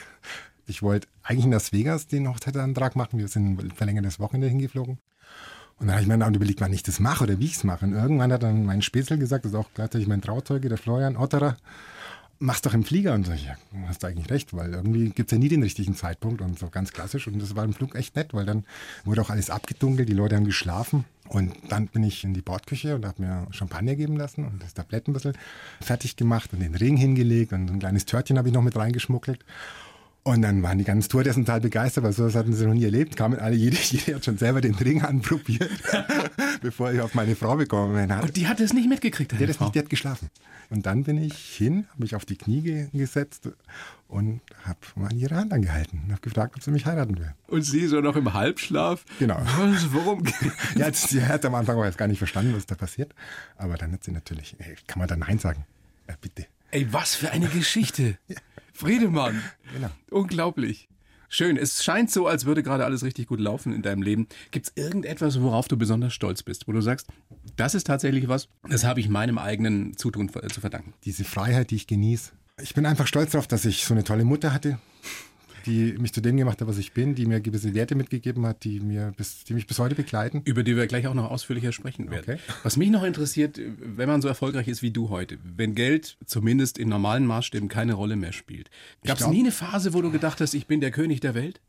Ich 0.67 0.83
wollte 0.83 1.09
eigentlich 1.23 1.45
in 1.45 1.53
Las 1.53 1.75
Vegas 1.75 2.07
den 2.07 2.27
Hochzeitsantrag 2.27 2.97
machen. 2.97 3.19
Wir 3.19 3.29
sind 3.29 3.59
ein 3.59 3.71
verlängertes 3.71 4.19
Wochenende 4.19 4.49
hingeflogen. 4.49 4.99
Und 5.79 5.89
dann 5.89 5.97
habe 5.97 6.03
ich 6.03 6.09
mir 6.09 6.19
dann 6.19 6.35
überlegt, 6.35 6.61
wann 6.61 6.73
ich 6.73 6.83
das 6.83 7.01
mache 7.01 7.25
oder 7.25 7.39
wie 7.39 7.47
ich 7.47 7.57
es 7.57 7.65
mache. 7.65 7.85
Und 7.85 7.93
irgendwann 7.93 8.33
hat 8.33 8.43
dann 8.43 8.65
mein 8.65 8.83
Spätzle 8.83 9.19
gesagt, 9.19 9.45
das 9.45 9.53
ist 9.53 9.59
auch 9.59 9.69
gleichzeitig 9.75 10.07
mein 10.07 10.23
Trauzeuge, 10.23 10.69
der 10.69 10.79
Florian 10.79 11.17
Otterer, 11.17 11.57
mach's 12.39 12.63
doch 12.63 12.75
im 12.75 12.85
Flieger. 12.85 13.15
Und 13.15 13.27
so, 13.27 13.33
ja, 13.33 13.57
hast 13.87 14.03
du 14.03 14.07
eigentlich 14.07 14.31
recht, 14.31 14.55
weil 14.55 14.73
irgendwie 14.73 15.11
gibt 15.11 15.31
es 15.31 15.37
ja 15.37 15.39
nie 15.39 15.49
den 15.49 15.63
richtigen 15.63 15.97
Zeitpunkt 15.97 16.41
und 16.43 16.59
so 16.59 16.69
ganz 16.69 16.93
klassisch. 16.93 17.27
Und 17.27 17.41
das 17.41 17.57
war 17.57 17.65
im 17.65 17.73
Flug 17.73 17.95
echt 17.97 18.17
nett, 18.17 18.35
weil 18.35 18.47
dann 18.47 18.65
wurde 19.05 19.23
auch 19.23 19.31
alles 19.31 19.51
abgedunkelt, 19.51 20.09
die 20.09 20.15
Leute 20.15 20.37
haben 20.37 20.45
geschlafen. 20.45 21.05
Und 21.29 21.55
dann 21.69 21.89
bin 21.89 22.05
ich 22.05 22.23
in 22.23 22.35
die 22.35 22.43
Bordküche 22.43 22.95
und 22.95 23.07
habe 23.07 23.23
mir 23.23 23.47
Champagner 23.51 23.97
geben 23.97 24.17
lassen 24.17 24.45
und 24.45 24.63
das 24.63 24.75
Tablett 24.75 25.09
ein 25.09 25.15
bisschen 25.15 25.37
fertig 25.81 26.17
gemacht 26.17 26.53
und 26.53 26.61
den 26.61 26.75
Ring 26.75 26.97
hingelegt 26.99 27.53
und 27.55 27.71
ein 27.71 27.79
kleines 27.79 28.05
Törtchen 28.05 28.37
habe 28.37 28.49
ich 28.49 28.55
noch 28.55 28.63
mit 28.63 28.77
reingeschmuggelt. 28.77 29.43
Und 30.27 30.41
dann 30.41 30.63
waren 30.63 30.79
die 30.79 30.85
ganzen 30.85 31.11
Tourdessen 31.11 31.45
total 31.45 31.61
begeistert, 31.61 32.03
weil 32.03 32.15
sowas 32.15 32.35
hatten 32.35 32.55
sie 32.55 32.65
noch 32.65 32.73
nie 32.73 32.85
erlebt. 32.85 33.15
Kamen 33.15 33.39
alle, 33.39 33.55
jeder, 33.57 33.77
jeder 33.79 34.17
hat 34.17 34.25
schon 34.25 34.39
selber 34.39 34.63
den 34.63 34.75
Ring 34.75 35.03
anprobiert, 35.03 35.71
bevor 36.63 36.93
ich 36.93 37.01
auf 37.03 37.13
meine 37.13 37.37
Frau 37.37 37.57
bekommen 37.57 38.11
habe. 38.11 38.27
Und 38.27 38.37
die 38.37 38.49
hat 38.49 38.59
es 38.59 38.73
nicht 38.73 38.89
mitgekriegt, 38.89 39.33
die 39.33 39.37
hat 39.37 39.49
es 39.51 39.61
nicht, 39.61 39.75
die 39.75 39.79
hat 39.81 39.91
geschlafen. 39.91 40.31
Und 40.71 40.87
dann 40.87 41.05
bin 41.05 41.23
ich 41.23 41.35
hin, 41.35 41.87
habe 41.91 42.03
mich 42.03 42.17
auf 42.17 42.25
die 42.25 42.37
Knie 42.37 42.89
gesetzt 42.95 43.51
und 44.09 44.41
habe 44.65 44.79
mal 44.95 45.13
ihre 45.13 45.37
Hand 45.37 45.53
angehalten 45.53 46.01
und 46.07 46.13
habe 46.13 46.23
gefragt, 46.23 46.55
ob 46.57 46.63
sie 46.63 46.71
mich 46.71 46.87
heiraten 46.87 47.19
will. 47.19 47.35
Und 47.49 47.61
sie 47.61 47.87
so 47.87 48.01
noch 48.01 48.17
im 48.17 48.33
Halbschlaf? 48.33 49.05
Genau. 49.19 49.37
Was, 49.59 49.93
worum? 49.93 50.25
ja, 50.75 50.91
sie 50.91 51.23
hat 51.23 51.45
am 51.45 51.55
Anfang 51.55 51.79
jetzt 51.85 51.99
gar 51.99 52.09
nicht 52.09 52.19
verstanden, 52.19 52.55
was 52.57 52.65
da 52.65 52.75
passiert. 52.77 53.15
Aber 53.59 53.77
dann 53.77 53.93
hat 53.93 54.05
sie 54.05 54.11
natürlich, 54.11 54.57
ey, 54.59 54.75
kann 54.87 55.01
man 55.01 55.09
da 55.09 55.17
Nein 55.17 55.39
sagen? 55.39 55.67
Ja, 56.09 56.15
bitte. 56.19 56.47
Ey, 56.71 56.91
was 56.93 57.15
für 57.15 57.31
eine 57.31 57.47
Geschichte. 57.49 58.17
ja. 58.29 58.37
Friedemann. 58.75 59.41
Genau. 59.73 59.91
Unglaublich. 60.11 60.89
Schön. 61.29 61.57
Es 61.57 61.83
scheint 61.83 62.11
so, 62.11 62.27
als 62.27 62.45
würde 62.45 62.63
gerade 62.63 62.85
alles 62.85 63.03
richtig 63.03 63.29
gut 63.29 63.41
laufen 63.41 63.73
in 63.73 63.83
deinem 63.83 64.03
Leben. 64.03 64.29
Gibt 64.51 64.67
es 64.67 64.73
irgendetwas, 64.77 65.41
worauf 65.41 65.69
du 65.69 65.77
besonders 65.77 66.13
stolz 66.13 66.43
bist, 66.43 66.69
wo 66.69 66.73
du 66.73 66.81
sagst, 66.81 67.09
das 67.57 67.75
ist 67.75 67.87
tatsächlich 67.87 68.29
was, 68.29 68.49
das 68.69 68.85
habe 68.85 69.01
ich 69.01 69.09
meinem 69.09 69.39
eigenen 69.39 69.97
Zutun 69.97 70.29
zu 70.29 70.61
verdanken? 70.61 70.93
Diese 71.05 71.25
Freiheit, 71.25 71.71
die 71.71 71.77
ich 71.77 71.87
genieße. 71.87 72.33
Ich 72.61 72.75
bin 72.75 72.87
einfach 72.87 73.07
stolz 73.07 73.33
darauf, 73.33 73.49
dass 73.49 73.65
ich 73.65 73.85
so 73.85 73.95
eine 73.95 74.05
tolle 74.05 74.25
Mutter 74.25 74.53
hatte, 74.53 74.79
die 75.67 75.95
mich 75.99 76.13
zu 76.13 76.21
dem 76.21 76.37
gemacht 76.37 76.61
hat, 76.61 76.69
was 76.69 76.79
ich 76.79 76.93
bin, 76.93 77.15
die 77.15 77.27
mir 77.27 77.41
gewisse 77.41 77.75
Werte 77.75 77.95
mitgegeben 77.95 78.47
hat, 78.47 78.65
die, 78.65 78.81
mir 78.81 79.13
bis, 79.17 79.45
die 79.45 79.55
mich 79.55 79.67
bis 79.67 79.79
heute 79.79 79.95
begleiten. 79.95 80.43
Über 80.45 80.63
die 80.63 80.77
wir 80.77 80.87
gleich 80.87 81.07
auch 81.07 81.15
noch 81.15 81.31
ausführlicher 81.31 81.73
sprechen 81.73 82.11
werden. 82.11 82.35
Okay. 82.35 82.39
Was 82.63 82.77
mich 82.77 82.91
noch 82.91 83.05
interessiert, 83.05 83.61
wenn 83.79 84.09
man 84.09 84.23
so 84.23 84.29
erfolgreich 84.29 84.69
ist 84.69 84.83
wie 84.83 84.91
du 84.91 85.11
heute, 85.11 85.39
wenn 85.43 85.75
Geld 85.75 86.17
zumindest 86.27 86.79
in 86.79 86.89
normalen 86.89 87.27
Maßstäben 87.27 87.69
keine 87.69 87.95
Rolle 87.95 88.17
mehr 88.17 88.33
spielt. 88.33 88.71
Gab 89.05 89.19
es 89.19 89.27
nie 89.27 89.41
eine 89.41 89.53
Phase, 89.53 89.95
wo 89.95 90.03
du 90.03 90.11
gedacht 90.11 90.41
hast, 90.41 90.55
ich 90.55 90.67
bin 90.67 90.81
der 90.81 90.91
König 90.91 91.21
der 91.21 91.35
Welt? 91.35 91.61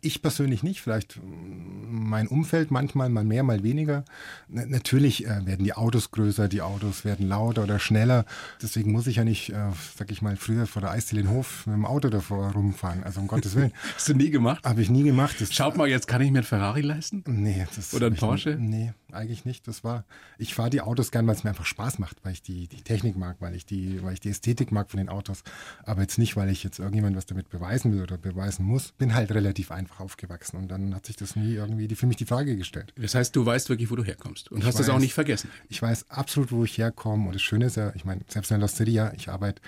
Ich 0.00 0.22
persönlich 0.22 0.62
nicht, 0.62 0.80
vielleicht 0.80 1.20
mein 1.22 2.28
Umfeld 2.28 2.70
manchmal, 2.70 3.08
mal 3.08 3.24
mehr, 3.24 3.42
mal 3.42 3.62
weniger. 3.62 4.04
N 4.52 4.70
natürlich 4.70 5.26
äh, 5.26 5.46
werden 5.46 5.64
die 5.64 5.74
Autos 5.74 6.10
größer, 6.10 6.48
die 6.48 6.62
Autos 6.62 7.04
werden 7.04 7.28
lauter 7.28 7.64
oder 7.64 7.78
schneller. 7.78 8.24
Deswegen 8.62 8.92
muss 8.92 9.06
ich 9.06 9.16
ja 9.16 9.24
nicht, 9.24 9.50
äh, 9.50 9.70
sag 9.96 10.10
ich 10.10 10.22
mal, 10.22 10.36
früher 10.36 10.66
vor 10.66 10.82
der 10.82 10.90
Eisdiele 10.90 11.22
in 11.22 11.30
Hof 11.30 11.66
mit 11.66 11.76
dem 11.76 11.86
Auto 11.86 12.08
davor 12.08 12.52
rumfahren. 12.52 13.04
Also 13.04 13.20
um 13.20 13.26
Gottes 13.26 13.54
Willen. 13.54 13.72
Hast 13.94 14.08
du 14.08 14.14
nie 14.14 14.30
gemacht? 14.30 14.64
Habe 14.64 14.82
ich 14.82 14.90
nie 14.90 15.02
gemacht. 15.02 15.36
Das 15.40 15.52
Schaut 15.52 15.76
mal, 15.76 15.88
jetzt 15.88 16.08
kann 16.08 16.20
ich 16.22 16.30
mir 16.30 16.38
ein 16.38 16.44
Ferrari 16.44 16.80
leisten? 16.80 17.22
Nee. 17.26 17.66
Das 17.74 17.94
oder 17.94 18.06
ein 18.06 18.16
Porsche? 18.16 18.56
Nee, 18.58 18.92
eigentlich 19.14 19.44
nicht. 19.44 19.66
Das 19.68 19.84
war, 19.84 20.04
ich 20.38 20.54
fahre 20.54 20.70
die 20.70 20.80
Autos 20.80 21.10
gern, 21.10 21.26
weil 21.26 21.34
es 21.34 21.44
mir 21.44 21.50
einfach 21.50 21.66
Spaß 21.66 21.98
macht, 21.98 22.24
weil 22.24 22.32
ich 22.32 22.42
die, 22.42 22.68
die 22.68 22.82
Technik 22.82 23.16
mag, 23.16 23.36
weil 23.40 23.54
ich 23.54 23.66
die, 23.66 24.02
weil 24.02 24.14
ich 24.14 24.20
die 24.20 24.30
Ästhetik 24.30 24.72
mag 24.72 24.90
von 24.90 24.98
den 24.98 25.08
Autos. 25.08 25.42
Aber 25.84 26.02
jetzt 26.02 26.18
nicht, 26.18 26.36
weil 26.36 26.48
ich 26.50 26.64
jetzt 26.64 26.78
irgendjemand 26.78 27.16
was 27.16 27.26
damit 27.26 27.48
beweisen 27.48 27.92
will 27.92 28.02
oder 28.02 28.18
beweisen 28.18 28.64
muss. 28.64 28.92
Bin 28.92 29.14
halt 29.14 29.32
relativ 29.32 29.70
einfach 29.70 30.00
aufgewachsen 30.00 30.56
und 30.56 30.68
dann 30.68 30.94
hat 30.94 31.06
sich 31.06 31.16
das 31.16 31.36
nie 31.36 31.54
irgendwie 31.54 31.88
die, 31.88 31.96
für 31.96 32.06
mich 32.06 32.16
die 32.16 32.26
Frage 32.26 32.56
gestellt. 32.56 32.92
Das 32.96 33.14
heißt, 33.14 33.34
du 33.34 33.44
weißt 33.44 33.68
wirklich, 33.68 33.90
wo 33.90 33.96
du 33.96 34.04
herkommst 34.04 34.50
und 34.50 34.58
ich 34.58 34.66
hast 34.66 34.78
weiß, 34.78 34.86
das 34.86 34.94
auch 34.94 35.00
nicht 35.00 35.14
vergessen. 35.14 35.50
Ich 35.68 35.80
weiß 35.80 36.10
absolut, 36.10 36.52
wo 36.52 36.64
ich 36.64 36.78
herkomme 36.78 37.26
und 37.26 37.34
das 37.34 37.42
Schöne 37.42 37.66
ist 37.66 37.76
ja, 37.76 37.92
ich 37.94 38.04
meine, 38.04 38.22
selbst 38.28 38.50
in 38.50 38.56
der 38.56 38.62
Losteria, 38.62 39.12
ich 39.16 39.28
arbeite 39.28 39.62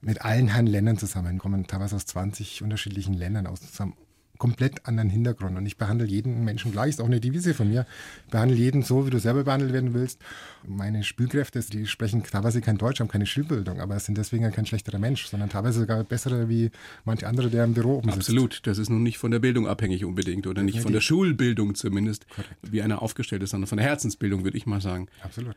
mit 0.00 0.22
allen 0.22 0.48
Herren 0.48 0.66
Ländern 0.66 0.98
zusammen, 0.98 1.38
kommen 1.38 1.66
teilweise 1.66 1.96
aus 1.96 2.06
20 2.06 2.62
unterschiedlichen 2.62 3.14
Ländern 3.14 3.46
aus 3.46 3.60
zusammen 3.60 3.94
komplett 4.40 4.86
anderen 4.86 5.10
Hintergrund. 5.10 5.56
Und 5.56 5.66
ich 5.66 5.76
behandle 5.76 6.06
jeden 6.06 6.44
Menschen 6.44 6.72
gleich, 6.72 6.88
ist 6.88 7.00
auch 7.00 7.06
eine 7.06 7.20
Devise 7.20 7.54
von 7.54 7.68
mir. 7.68 7.86
Ich 8.24 8.32
behandle 8.32 8.56
jeden 8.56 8.82
so, 8.82 9.06
wie 9.06 9.10
du 9.10 9.20
selber 9.20 9.44
behandelt 9.44 9.72
werden 9.72 9.94
willst. 9.94 10.18
Meine 10.66 11.04
Spülkräfte, 11.04 11.60
die 11.60 11.86
sprechen 11.86 12.24
teilweise 12.24 12.60
kein 12.60 12.78
Deutsch, 12.78 12.98
haben 12.98 13.08
keine 13.08 13.26
Schulbildung, 13.26 13.80
aber 13.80 14.00
sind 14.00 14.18
deswegen 14.18 14.50
kein 14.50 14.66
schlechterer 14.66 14.98
Mensch, 14.98 15.26
sondern 15.26 15.50
teilweise 15.50 15.80
sogar 15.80 16.02
bessere 16.02 16.48
wie 16.48 16.70
manche 17.04 17.28
andere, 17.28 17.50
der 17.50 17.64
im 17.64 17.74
Büro 17.74 17.98
oben 17.98 18.10
sitzt. 18.10 18.30
Absolut, 18.30 18.66
das 18.66 18.78
ist 18.78 18.88
nun 18.88 19.02
nicht 19.02 19.18
von 19.18 19.30
der 19.30 19.38
Bildung 19.38 19.68
abhängig 19.68 20.04
unbedingt 20.04 20.46
oder 20.46 20.62
nicht 20.62 20.80
von 20.80 20.92
der 20.92 21.02
Schulbildung 21.02 21.74
zumindest, 21.74 22.26
Korrekt. 22.30 22.56
wie 22.62 22.82
einer 22.82 23.02
aufgestellt 23.02 23.42
ist, 23.42 23.50
sondern 23.50 23.68
von 23.68 23.78
der 23.78 23.86
Herzensbildung, 23.86 24.42
würde 24.42 24.56
ich 24.56 24.64
mal 24.66 24.80
sagen. 24.80 25.06
Absolut. 25.22 25.56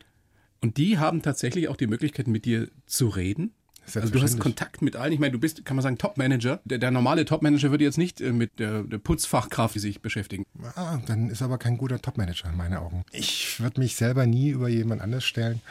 Und 0.62 0.78
die 0.78 0.98
haben 0.98 1.22
tatsächlich 1.22 1.70
auch 1.70 1.78
die 1.78 1.88
Möglichkeit, 1.88 2.28
mit 2.28 2.46
dir 2.46 2.70
zu 2.86 3.08
reden? 3.08 3.54
Also 3.94 4.10
du 4.10 4.22
hast 4.22 4.40
Kontakt 4.40 4.82
mit 4.82 4.96
allen. 4.96 5.14
Ich 5.14 5.20
meine, 5.20 5.32
du 5.32 5.40
bist, 5.40 5.66
kann 5.66 5.76
man 5.76 5.84
sagen, 5.84 5.98
Topmanager. 5.98 6.60
Der, 6.66 6.78
der 6.78 6.92
normale 6.92 7.26
Topmanager 7.26 7.72
würde 7.72 7.84
jetzt 7.84 7.98
nicht 7.98 8.22
äh, 8.22 8.32
mit 8.32 8.60
der, 8.60 8.84
der 8.84 8.98
Putzfachkraft 8.98 9.80
sich 9.80 10.02
beschäftigen. 10.02 10.46
Ah, 10.76 11.00
dann 11.06 11.30
ist 11.30 11.42
aber 11.42 11.58
kein 11.58 11.78
guter 11.78 12.02
Topmanager 12.02 12.50
in 12.50 12.58
meinen 12.58 12.78
Augen. 12.78 13.04
Ich 13.12 13.60
würde 13.60 13.80
mich 13.80 13.96
selber 13.96 14.26
nie 14.26 14.50
über 14.50 14.70
jemand 14.70 15.02
anders 15.02 15.24
stellen 15.24 15.62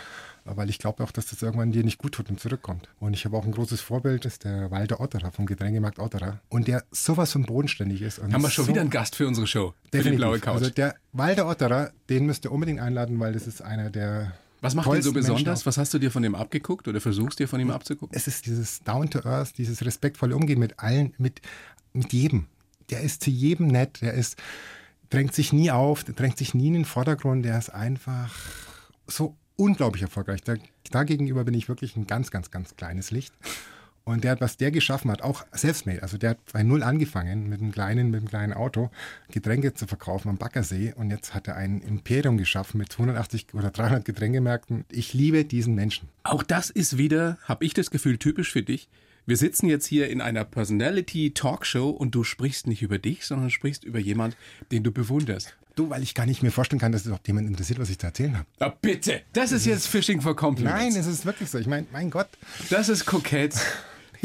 weil 0.44 0.70
ich 0.70 0.78
glaube 0.78 1.02
auch, 1.04 1.12
dass 1.12 1.26
das 1.26 1.42
irgendwann 1.42 1.72
dir 1.72 1.84
nicht 1.84 1.98
gut 1.98 2.12
tut 2.12 2.28
und 2.30 2.40
zurückkommt. 2.40 2.88
Und 2.98 3.14
ich 3.14 3.24
habe 3.24 3.36
auch 3.36 3.44
ein 3.44 3.52
großes 3.52 3.80
Vorbild, 3.80 4.24
das 4.24 4.34
ist 4.34 4.44
der 4.44 4.70
Walter 4.70 5.00
Otterer 5.00 5.30
vom 5.30 5.46
Getränkemarkt 5.46 5.98
Otterer. 5.98 6.40
Und 6.48 6.68
der 6.68 6.84
sowas 6.90 7.32
von 7.32 7.44
bodenständig 7.44 8.02
ist. 8.02 8.20
Haben 8.20 8.42
wir 8.42 8.50
schon 8.50 8.64
so 8.64 8.70
wieder 8.70 8.80
einen 8.80 8.90
Gast 8.90 9.16
für 9.16 9.26
unsere 9.26 9.46
Show, 9.46 9.74
definitiv. 9.92 10.02
für 10.02 10.10
die 10.10 10.16
blaue 10.16 10.38
Couch. 10.40 10.54
Also 10.54 10.70
der 10.70 10.96
Walter 11.12 11.48
Otterer, 11.48 11.92
den 12.08 12.26
müsst 12.26 12.44
ihr 12.44 12.52
unbedingt 12.52 12.80
einladen, 12.80 13.20
weil 13.20 13.32
das 13.32 13.46
ist 13.46 13.62
einer 13.62 13.90
der 13.90 14.32
was 14.62 14.74
macht 14.74 14.94
ihn 14.94 15.02
so 15.02 15.12
besonders? 15.12 15.66
Was 15.66 15.76
hast 15.76 15.92
du 15.92 15.98
dir 15.98 16.10
von 16.10 16.22
ihm 16.22 16.36
abgeguckt 16.36 16.86
oder 16.86 17.00
versuchst 17.00 17.40
dir 17.40 17.48
von 17.48 17.60
ihm 17.60 17.70
abzugucken? 17.70 18.16
Es 18.16 18.28
ist 18.28 18.46
dieses 18.46 18.80
Down 18.80 19.10
to 19.10 19.24
Earth, 19.24 19.58
dieses 19.58 19.84
respektvolle 19.84 20.36
Umgehen 20.36 20.60
mit 20.60 20.78
allen, 20.78 21.14
mit, 21.18 21.42
mit 21.92 22.12
jedem. 22.12 22.46
Der 22.88 23.00
ist 23.00 23.24
zu 23.24 23.30
jedem 23.30 23.66
nett, 23.66 24.00
der 24.02 24.14
ist, 24.14 24.36
drängt 25.10 25.34
sich 25.34 25.52
nie 25.52 25.72
auf, 25.72 26.04
der 26.04 26.14
drängt 26.14 26.38
sich 26.38 26.54
nie 26.54 26.68
in 26.68 26.74
den 26.74 26.84
Vordergrund, 26.84 27.44
der 27.44 27.58
ist 27.58 27.70
einfach 27.70 28.32
so 29.08 29.36
unglaublich 29.56 30.02
erfolgreich. 30.02 30.42
Da, 30.42 30.54
da 30.90 31.02
gegenüber 31.02 31.42
bin 31.44 31.54
ich 31.54 31.68
wirklich 31.68 31.96
ein 31.96 32.06
ganz, 32.06 32.30
ganz, 32.30 32.52
ganz 32.52 32.76
kleines 32.76 33.10
Licht. 33.10 33.34
Und 34.04 34.24
der, 34.24 34.40
was 34.40 34.56
der 34.56 34.72
geschaffen 34.72 35.10
hat, 35.10 35.22
auch 35.22 35.44
selbstmade, 35.52 36.02
also 36.02 36.18
der 36.18 36.30
hat 36.30 36.38
bei 36.52 36.64
Null 36.64 36.82
angefangen 36.82 37.48
mit 37.48 37.60
einem 37.60 37.70
kleinen, 37.70 38.10
mit 38.10 38.20
einem 38.20 38.28
kleinen 38.28 38.52
Auto, 38.52 38.90
Getränke 39.30 39.74
zu 39.74 39.86
verkaufen 39.86 40.28
am 40.28 40.38
Baggersee 40.38 40.92
und 40.96 41.10
jetzt 41.10 41.34
hat 41.34 41.46
er 41.46 41.56
ein 41.56 41.80
Imperium 41.80 42.36
geschaffen 42.36 42.78
mit 42.78 42.90
280 42.90 43.54
oder 43.54 43.70
300 43.70 44.04
Getränkemärkten. 44.04 44.84
Ich 44.90 45.14
liebe 45.14 45.44
diesen 45.44 45.76
Menschen. 45.76 46.08
Auch 46.24 46.42
das 46.42 46.68
ist 46.68 46.98
wieder, 46.98 47.38
habe 47.44 47.64
ich 47.64 47.74
das 47.74 47.90
Gefühl, 47.90 48.18
typisch 48.18 48.50
für 48.50 48.62
dich. 48.62 48.88
Wir 49.24 49.36
sitzen 49.36 49.68
jetzt 49.68 49.86
hier 49.86 50.10
in 50.10 50.20
einer 50.20 50.44
Personality 50.44 51.30
Talkshow 51.32 51.90
und 51.90 52.12
du 52.12 52.24
sprichst 52.24 52.66
nicht 52.66 52.82
über 52.82 52.98
dich, 52.98 53.24
sondern 53.24 53.50
sprichst 53.50 53.84
über 53.84 54.00
jemand, 54.00 54.36
den 54.72 54.82
du 54.82 54.90
bewunderst. 54.90 55.56
Du, 55.76 55.90
weil 55.90 56.02
ich 56.02 56.14
gar 56.14 56.26
nicht 56.26 56.42
mir 56.42 56.50
vorstellen 56.50 56.80
kann, 56.80 56.90
dass 56.90 57.06
es 57.06 57.12
auch 57.12 57.20
jemand 57.24 57.46
interessiert, 57.46 57.78
was 57.78 57.88
ich 57.88 57.98
da 57.98 58.08
erzählen 58.08 58.36
habe. 58.36 58.46
Na 58.58 58.68
bitte, 58.68 59.22
das 59.32 59.52
ist 59.52 59.64
jetzt 59.64 59.86
Fishing 59.86 60.20
for 60.20 60.34
Compliments. 60.34 60.82
Nein, 60.82 60.96
es 60.96 61.06
ist 61.06 61.24
wirklich 61.24 61.48
so. 61.50 61.58
Ich 61.58 61.68
meine, 61.68 61.86
mein 61.92 62.10
Gott. 62.10 62.28
Das 62.68 62.88
ist 62.88 63.06
kokett. 63.06 63.54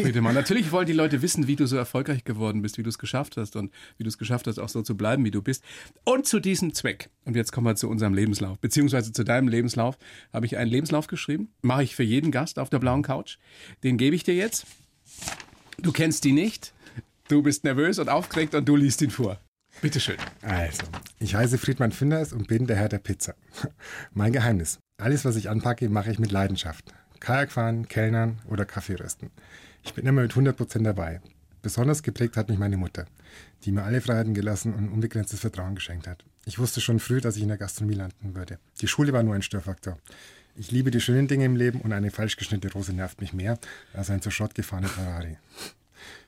Friedemann, 0.03 0.35
natürlich 0.35 0.71
wollen 0.71 0.85
die 0.85 0.93
Leute 0.93 1.21
wissen, 1.21 1.47
wie 1.47 1.55
du 1.55 1.65
so 1.65 1.75
erfolgreich 1.75 2.23
geworden 2.23 2.61
bist, 2.61 2.77
wie 2.77 2.83
du 2.83 2.89
es 2.89 2.99
geschafft 2.99 3.35
hast 3.37 3.55
und 3.55 3.73
wie 3.97 4.03
du 4.03 4.09
es 4.09 4.17
geschafft 4.17 4.47
hast, 4.47 4.59
auch 4.59 4.69
so 4.69 4.83
zu 4.83 4.95
bleiben, 4.95 5.25
wie 5.25 5.31
du 5.31 5.41
bist. 5.41 5.63
Und 6.03 6.27
zu 6.27 6.39
diesem 6.39 6.73
Zweck, 6.73 7.09
und 7.25 7.35
jetzt 7.35 7.51
kommen 7.51 7.65
wir 7.65 7.75
zu 7.75 7.89
unserem 7.89 8.13
Lebenslauf, 8.13 8.59
beziehungsweise 8.59 9.11
zu 9.11 9.23
deinem 9.23 9.47
Lebenslauf, 9.47 9.97
habe 10.31 10.45
ich 10.45 10.57
einen 10.57 10.69
Lebenslauf 10.69 11.07
geschrieben, 11.07 11.49
mache 11.61 11.83
ich 11.83 11.95
für 11.95 12.03
jeden 12.03 12.31
Gast 12.31 12.59
auf 12.59 12.69
der 12.69 12.79
blauen 12.79 13.01
Couch. 13.01 13.37
Den 13.83 13.97
gebe 13.97 14.15
ich 14.15 14.23
dir 14.23 14.35
jetzt. 14.35 14.67
Du 15.79 15.91
kennst 15.91 16.23
die 16.23 16.31
nicht, 16.31 16.73
du 17.27 17.41
bist 17.41 17.63
nervös 17.63 17.99
und 17.99 18.09
aufgeregt 18.09 18.55
und 18.55 18.67
du 18.67 18.75
liest 18.75 19.01
ihn 19.01 19.11
vor. 19.11 19.39
Bitteschön. 19.81 20.17
Also, 20.41 20.83
ich 21.19 21.35
heiße 21.35 21.57
Friedmann 21.57 21.91
Finders 21.91 22.33
und 22.33 22.47
bin 22.47 22.65
der 22.65 22.77
Herr 22.77 22.89
der 22.89 22.97
Pizza. 22.97 23.35
Mein 24.13 24.31
Geheimnis. 24.31 24.79
Alles, 24.97 25.23
was 25.23 25.35
ich 25.35 25.49
anpacke, 25.49 25.89
mache 25.89 26.11
ich 26.11 26.17
mit 26.17 26.31
Leidenschaft. 26.31 26.93
Kajak 27.19 27.51
fahren, 27.51 27.87
Kellnern 27.87 28.39
oder 28.47 28.65
Kaffee 28.65 28.95
rösten. 28.95 29.29
Ich 29.87 29.93
bin 29.93 30.05
immer 30.05 30.21
mit 30.21 30.33
100% 30.33 30.83
dabei. 30.83 31.21
Besonders 31.61 32.03
geprägt 32.03 32.35
hat 32.35 32.49
mich 32.49 32.59
meine 32.59 32.75
Mutter, 32.77 33.05
die 33.63 33.71
mir 33.71 33.83
alle 33.83 34.01
Freiheiten 34.01 34.33
gelassen 34.33 34.73
und 34.73 34.89
unbegrenztes 34.89 35.39
Vertrauen 35.39 35.75
geschenkt 35.75 36.07
hat. 36.07 36.23
Ich 36.45 36.59
wusste 36.59 36.81
schon 36.81 36.99
früh, 36.99 37.21
dass 37.21 37.37
ich 37.37 37.41
in 37.41 37.47
der 37.47 37.57
Gastronomie 37.57 37.95
landen 37.95 38.35
würde. 38.35 38.59
Die 38.81 38.87
Schule 38.87 39.13
war 39.13 39.23
nur 39.23 39.33
ein 39.33 39.41
Störfaktor. 39.41 39.97
Ich 40.55 40.71
liebe 40.71 40.91
die 40.91 40.99
schönen 40.99 41.27
Dinge 41.29 41.45
im 41.45 41.55
Leben 41.55 41.79
und 41.81 41.93
eine 41.93 42.11
falsch 42.11 42.35
geschnittene 42.35 42.73
Rose 42.73 42.93
nervt 42.93 43.21
mich 43.21 43.33
mehr 43.33 43.57
als 43.93 44.09
ein 44.09 44.21
zur 44.21 44.31
Schrott 44.31 44.55
gefahrener 44.55 44.89
Ferrari. 44.89 45.37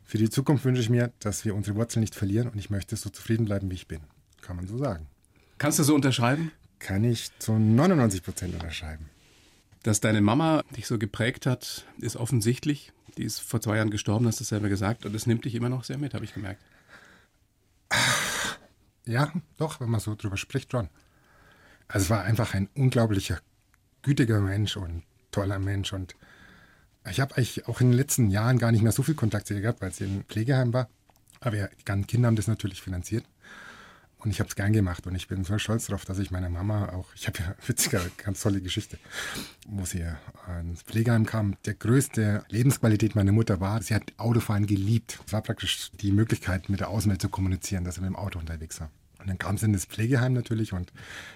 Für 0.06 0.18
die 0.18 0.30
Zukunft 0.30 0.64
wünsche 0.64 0.82
ich 0.82 0.90
mir, 0.90 1.12
dass 1.20 1.44
wir 1.44 1.54
unsere 1.54 1.76
Wurzeln 1.76 2.02
nicht 2.02 2.16
verlieren 2.16 2.48
und 2.48 2.58
ich 2.58 2.70
möchte 2.70 2.96
so 2.96 3.10
zufrieden 3.10 3.46
bleiben, 3.46 3.70
wie 3.70 3.76
ich 3.76 3.88
bin. 3.88 4.00
Kann 4.42 4.56
man 4.56 4.68
so 4.68 4.78
sagen. 4.78 5.06
Kannst 5.58 5.80
du 5.80 5.84
so 5.84 5.96
unterschreiben? 5.96 6.52
Kann 6.80 7.04
ich 7.04 7.30
zu 7.40 7.60
99 7.60 8.24
Prozent 8.24 8.54
unterschreiben. 8.54 9.10
Dass 9.84 10.02
deine 10.02 10.22
Mama 10.22 10.64
dich 10.76 10.88
so 10.88 10.98
geprägt 10.98 11.46
hat, 11.46 11.86
ist 12.00 12.18
offensichtlich. 12.18 12.92
Die 13.18 13.24
ist 13.24 13.40
vor 13.40 13.62
zwei 13.62 13.78
Jahren 13.78 13.92
gestorben, 13.92 14.28
hast 14.28 14.40
du 14.40 14.44
selber 14.44 14.70
gesagt. 14.70 15.06
Und 15.06 15.14
das 15.14 15.26
nimmt 15.26 15.46
dich 15.46 15.56
immer 15.56 15.70
noch 15.70 15.84
sehr 15.84 15.98
mit, 15.98 16.14
habe 16.14 16.26
ich 16.26 16.34
gemerkt. 16.34 16.62
Ja, 19.06 19.34
doch, 19.58 19.80
wenn 19.80 19.90
man 19.90 20.00
so 20.00 20.16
drüber 20.16 20.38
spricht, 20.38 20.72
schon. 20.72 20.90
Also 21.88 22.04
es 22.06 22.10
war 22.12 22.24
einfach 22.24 22.54
ein 22.54 22.70
unglaublicher, 22.76 23.40
gütiger 24.04 24.40
Mensch 24.40 24.78
und 24.78 25.04
toller 25.32 25.58
Mensch. 25.58 25.94
Und 25.94 26.16
ich 27.10 27.20
habe 27.20 27.36
eigentlich 27.36 27.68
auch 27.68 27.82
in 27.82 27.90
den 27.90 27.98
letzten 27.98 28.30
Jahren 28.30 28.60
gar 28.60 28.72
nicht 28.72 28.84
mehr 28.84 28.92
so 28.92 29.02
viel 29.02 29.16
Kontakt 29.16 29.48
zu 29.48 29.56
ihr 29.56 29.62
gehabt, 29.62 29.82
weil 29.82 29.92
sie 29.92 30.04
im 30.04 30.24
Pflegeheim 30.26 30.74
war. 30.74 30.90
Aber 31.40 31.56
ja, 31.56 31.68
die 31.68 31.86
ganzen 31.86 32.06
Kinder 32.06 32.28
haben 32.28 32.36
das 32.36 32.48
natürlich 32.48 32.82
finanziert. 32.82 33.26
Und 34.20 34.32
ich 34.32 34.40
habe 34.40 34.50
es 34.50 34.56
gern 34.56 34.74
gemacht 34.74 35.08
und 35.08 35.16
ich 35.16 35.30
bin 35.30 35.46
so 35.46 35.58
stolz 35.58 35.86
darauf, 35.86 36.04
dass 36.04 36.20
ich 36.20 36.30
meiner 36.30 36.50
Mama 36.50 36.90
auch, 36.90 37.08
ich 37.16 37.28
habe 37.28 37.40
ja 37.40 37.56
witziger, 37.68 38.02
ganz 38.18 38.42
tolle 38.42 38.62
Geschichte, 38.62 38.98
wo 39.68 39.86
sie 39.86 40.06
ins 40.62 40.82
Pflegeheim 40.84 41.26
kam. 41.26 41.56
Der 41.66 41.74
größte 41.74 42.44
Lebensqualität 42.50 43.16
meiner 43.16 43.32
Mutter 43.32 43.62
war, 43.62 43.82
sie 43.82 43.96
hat 43.96 44.12
Autofahren 44.18 44.66
geliebt. 44.66 45.20
Es 45.26 45.32
war 45.32 45.42
praktisch 45.42 45.92
die 46.02 46.12
Möglichkeit, 46.12 46.68
mit 46.68 46.82
der 46.82 46.90
Außenwelt 46.90 47.22
zu 47.22 47.30
kommunizieren, 47.30 47.86
dass 47.86 47.96
sie 47.96 48.02
mit 48.02 48.10
dem 48.10 48.18
Auto 48.18 48.40
unterwegs 48.40 48.82
war. 48.82 48.92
Und 49.20 49.28
dann 49.28 49.38
kam 49.38 49.58
sie 49.58 49.66
in 49.66 49.74
das 49.74 49.86
Pflegeheim 49.86 50.34
natürlich 50.34 50.74
und 50.74 50.94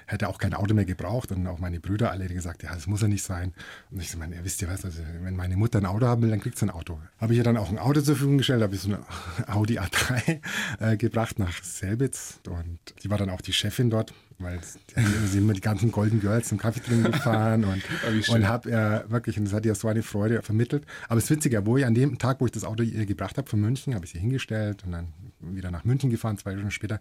hätte 0.08 0.30
auch 0.30 0.38
kein 0.38 0.54
Auto 0.54 0.74
mehr 0.74 0.86
gebraucht. 0.86 1.32
Und 1.32 1.46
auch 1.48 1.60
meine 1.60 1.80
Brüder 1.80 2.12
alle 2.12 2.28
gesagt, 2.28 2.63
ja, 2.63 2.74
das 2.74 2.88
muss 2.88 3.02
ja 3.02 3.08
nicht 3.08 3.24
sein. 3.24 3.54
Und 3.92 4.02
ich 4.02 4.10
so, 4.10 4.18
meine, 4.18 4.36
ja, 4.36 4.44
wisst 4.44 4.62
ihr 4.62 4.70
was, 4.70 4.86
also, 4.86 5.02
wenn 5.22 5.36
meine 5.36 5.58
Mutter 5.58 5.80
ein 5.80 5.86
Auto 5.86 6.06
haben 6.06 6.22
will, 6.22 6.30
dann 6.30 6.40
kriegt 6.40 6.58
sie 6.58 6.66
ein 6.66 6.70
Auto. 6.70 7.00
Habe 7.20 7.34
ich 7.34 7.38
ihr 7.38 7.44
dann 7.44 7.58
auch 7.58 7.70
ein 7.70 7.78
Auto 7.78 8.02
zur 8.02 8.16
Verfügung 8.16 8.38
gestellt, 8.38 8.63
habe 8.63 8.74
ich 8.74 8.82
so 8.82 8.90
eine 8.90 9.00
Audi 9.48 9.80
A3 9.80 10.40
äh, 10.80 10.98
gebracht 10.98 11.40
nach 11.40 11.63
Selbitz. 11.63 12.40
Und 12.48 12.80
die 13.04 13.10
war 13.10 13.18
dann 13.18 13.30
auch 13.30 13.42
die 13.42 13.54
Chefin 13.54 13.90
dort, 13.90 14.13
weil 14.44 14.60
sie 14.64 15.38
immer 15.38 15.54
die 15.54 15.62
ganzen 15.62 15.92
Golden 15.92 16.20
Girls 16.20 16.50
zum 16.50 16.58
Kaffee 16.58 16.82
drin 16.82 17.04
gefahren 17.04 17.64
und, 17.64 17.84
und 18.30 18.48
habe 18.48 18.72
äh, 18.72 19.10
wirklich, 19.12 19.38
und 19.38 19.46
das 19.46 19.54
hat 19.54 19.66
ihr 19.66 19.76
so 19.76 19.88
eine 19.88 20.04
Freude 20.04 20.42
vermittelt. 20.42 20.86
Aber 21.06 21.20
das 21.20 21.30
Witzige, 21.30 21.66
wo 21.66 21.78
ich 21.78 21.86
an 21.86 21.94
dem 21.94 22.18
Tag, 22.18 22.42
wo 22.42 22.46
ich 22.46 22.52
das 22.52 22.64
Auto 22.64 22.84
ihr 22.84 23.06
gebracht 23.06 23.38
habe 23.38 23.50
von 23.50 23.60
München, 23.60 23.96
habe 23.96 24.06
ich 24.06 24.12
sie 24.12 24.20
hingestellt 24.20 24.84
und 24.86 24.92
dann 24.92 25.08
wieder 25.52 25.72
nach 25.72 25.84
München 25.84 26.10
gefahren, 26.10 26.38
zwei 26.38 26.54
Stunden 26.54 26.72
später, 26.72 27.00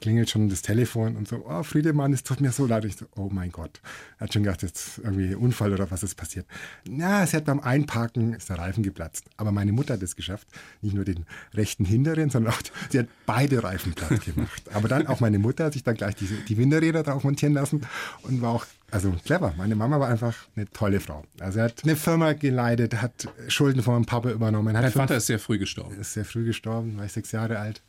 klingelt 0.00 0.30
schon 0.30 0.48
das 0.48 0.62
Telefon 0.62 1.16
und 1.16 1.28
so, 1.28 1.44
oh 1.46 1.62
Friedemann, 1.62 2.12
es 2.12 2.22
tut 2.22 2.40
mir 2.40 2.52
so 2.52 2.66
leid. 2.66 2.84
Ich 2.84 2.96
so, 2.96 3.06
oh 3.16 3.28
mein 3.30 3.52
Gott. 3.52 3.80
Er 4.18 4.24
hat 4.24 4.32
schon 4.32 4.42
gedacht, 4.42 4.62
jetzt 4.62 4.98
irgendwie 4.98 5.34
Unfall 5.34 5.72
oder 5.72 5.90
was 5.90 6.02
ist 6.02 6.14
passiert. 6.16 6.46
Na, 6.88 7.26
sie 7.26 7.36
hat 7.36 7.44
beim 7.44 7.60
Einparken, 7.60 8.34
ist 8.34 8.48
der 8.48 8.58
Reifen 8.58 8.82
geplatzt. 8.82 9.26
Aber 9.36 9.52
meine 9.52 9.72
Mutter 9.72 9.94
hat 9.94 10.02
es 10.02 10.16
geschafft, 10.16 10.48
nicht 10.82 10.94
nur 10.94 11.04
den 11.04 11.24
rechten 11.54 11.84
hinteren, 11.84 12.30
sondern 12.30 12.52
auch, 12.52 12.60
sie 12.90 12.98
hat 12.98 13.06
beide 13.26 13.62
Reifen 13.62 13.92
platt 13.94 14.24
gemacht. 14.24 14.62
Aber 14.72 14.88
dann 14.88 15.06
auch 15.06 15.20
meine 15.20 15.38
Mutter 15.38 15.66
hat 15.66 15.72
sich 15.74 15.84
dann 15.84 15.96
gleich 15.96 16.16
die, 16.16 16.26
die 16.26 16.56
Winterräder 16.84 17.02
drauf 17.02 17.24
montieren 17.24 17.54
lassen 17.54 17.86
und 18.22 18.42
war 18.42 18.50
auch 18.50 18.66
also 18.90 19.10
clever. 19.24 19.54
Meine 19.56 19.74
Mama 19.74 19.98
war 19.98 20.08
einfach 20.08 20.36
eine 20.54 20.70
tolle 20.70 21.00
Frau. 21.00 21.24
Also 21.40 21.58
er 21.58 21.66
hat 21.66 21.82
eine 21.82 21.96
Firma 21.96 22.32
geleitet, 22.32 23.02
hat 23.02 23.28
Schulden 23.48 23.82
von 23.82 23.94
meinem 23.94 24.06
Papa 24.06 24.30
übernommen. 24.30 24.74
Dein 24.74 24.92
Vater 24.92 25.16
ist 25.16 25.26
sehr 25.26 25.38
früh 25.38 25.58
gestorben. 25.58 25.98
Ist 25.98 26.12
sehr 26.12 26.24
früh 26.24 26.44
gestorben, 26.44 26.96
war 26.96 27.04
ich 27.04 27.12
sechs 27.12 27.32
Jahre 27.32 27.58
alt. 27.58 27.82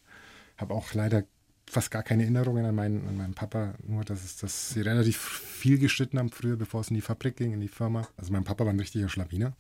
Habe 0.57 0.73
auch 0.73 0.93
leider 0.93 1.23
fast 1.67 1.91
gar 1.91 2.03
keine 2.03 2.23
Erinnerungen 2.23 2.65
an 2.65 2.75
meinen, 2.75 3.07
an 3.07 3.17
meinen 3.17 3.33
Papa, 3.33 3.73
nur 3.87 4.03
dass, 4.03 4.23
es, 4.23 4.37
dass 4.37 4.69
sie 4.69 4.81
relativ 4.81 5.17
viel 5.17 5.77
gestritten 5.77 6.17
haben 6.17 6.31
früher, 6.31 6.55
bevor 6.55 6.81
es 6.81 6.89
in 6.89 6.95
die 6.95 7.01
Fabrik 7.01 7.37
ging, 7.37 7.53
in 7.53 7.61
die 7.61 7.67
Firma. 7.67 8.07
Also 8.17 8.31
mein 8.31 8.43
Papa 8.43 8.65
war 8.65 8.73
ein 8.73 8.79
richtiger 8.79 9.09
Schlawiner. 9.09 9.53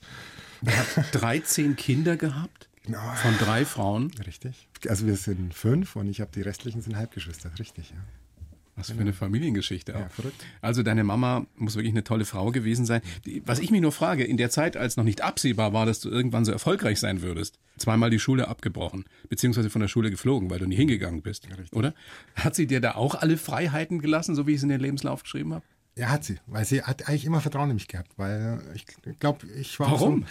Er 0.65 0.77
hat 0.77 1.07
13 1.11 1.75
Kinder 1.75 2.15
gehabt? 2.15 2.69
Genau. 2.83 2.99
Von 3.15 3.35
drei 3.39 3.65
Frauen? 3.65 4.11
Richtig. 4.25 4.67
Also 4.87 5.07
wir 5.07 5.15
sind 5.15 5.55
fünf 5.55 5.95
und 5.95 6.07
ich 6.07 6.21
habe 6.21 6.29
die 6.33 6.41
restlichen 6.41 6.81
sind 6.81 6.95
Halbgeschwister, 6.95 7.51
richtig, 7.57 7.89
ja. 7.89 7.97
Was 8.77 8.91
für 8.91 8.99
eine 8.99 9.13
Familiengeschichte 9.13 9.95
auch. 9.95 10.01
Ja, 10.01 10.09
verrückt. 10.09 10.45
Also 10.61 10.83
deine 10.83 11.05
Mama 11.05 11.45
muss 11.55 11.75
wirklich 11.75 11.93
eine 11.93 12.03
tolle 12.03 12.25
Frau 12.25 12.51
gewesen 12.51 12.85
sein. 12.85 13.01
Was 13.45 13.59
ich 13.59 13.71
mich 13.71 13.79
nur 13.79 13.93
frage, 13.93 14.25
in 14.25 14.35
der 14.35 14.49
Zeit, 14.49 14.75
als 14.75 14.97
noch 14.97 15.05
nicht 15.05 15.21
absehbar 15.21 15.71
war, 15.71 15.85
dass 15.85 16.01
du 16.01 16.09
irgendwann 16.09 16.43
so 16.43 16.51
erfolgreich 16.51 16.99
sein 16.99 17.21
würdest, 17.21 17.57
zweimal 17.77 18.09
die 18.09 18.19
Schule 18.19 18.49
abgebrochen, 18.49 19.05
beziehungsweise 19.29 19.69
von 19.69 19.79
der 19.79 19.87
Schule 19.87 20.11
geflogen, 20.11 20.49
weil 20.49 20.59
du 20.59 20.65
nie 20.65 20.75
hingegangen 20.75 21.21
bist, 21.21 21.45
ja, 21.45 21.55
oder? 21.71 21.93
Hat 22.35 22.55
sie 22.55 22.67
dir 22.67 22.81
da 22.81 22.95
auch 22.95 23.15
alle 23.15 23.37
Freiheiten 23.37 23.99
gelassen, 23.99 24.35
so 24.35 24.45
wie 24.45 24.51
ich 24.51 24.57
es 24.57 24.63
in 24.63 24.69
den 24.69 24.81
Lebenslauf 24.81 25.23
geschrieben 25.23 25.53
habe? 25.53 25.63
Ja, 25.97 26.09
hat 26.09 26.25
sie, 26.25 26.37
weil 26.47 26.65
sie 26.65 26.81
hat 26.81 27.07
eigentlich 27.07 27.23
immer 27.23 27.39
Vertrauen 27.39 27.69
in 27.69 27.75
mich 27.75 27.87
gehabt, 27.87 28.11
weil 28.17 28.61
ich 28.75 28.85
glaube, 29.17 29.47
ich 29.57 29.79
war 29.79 29.91
Warum? 29.91 30.25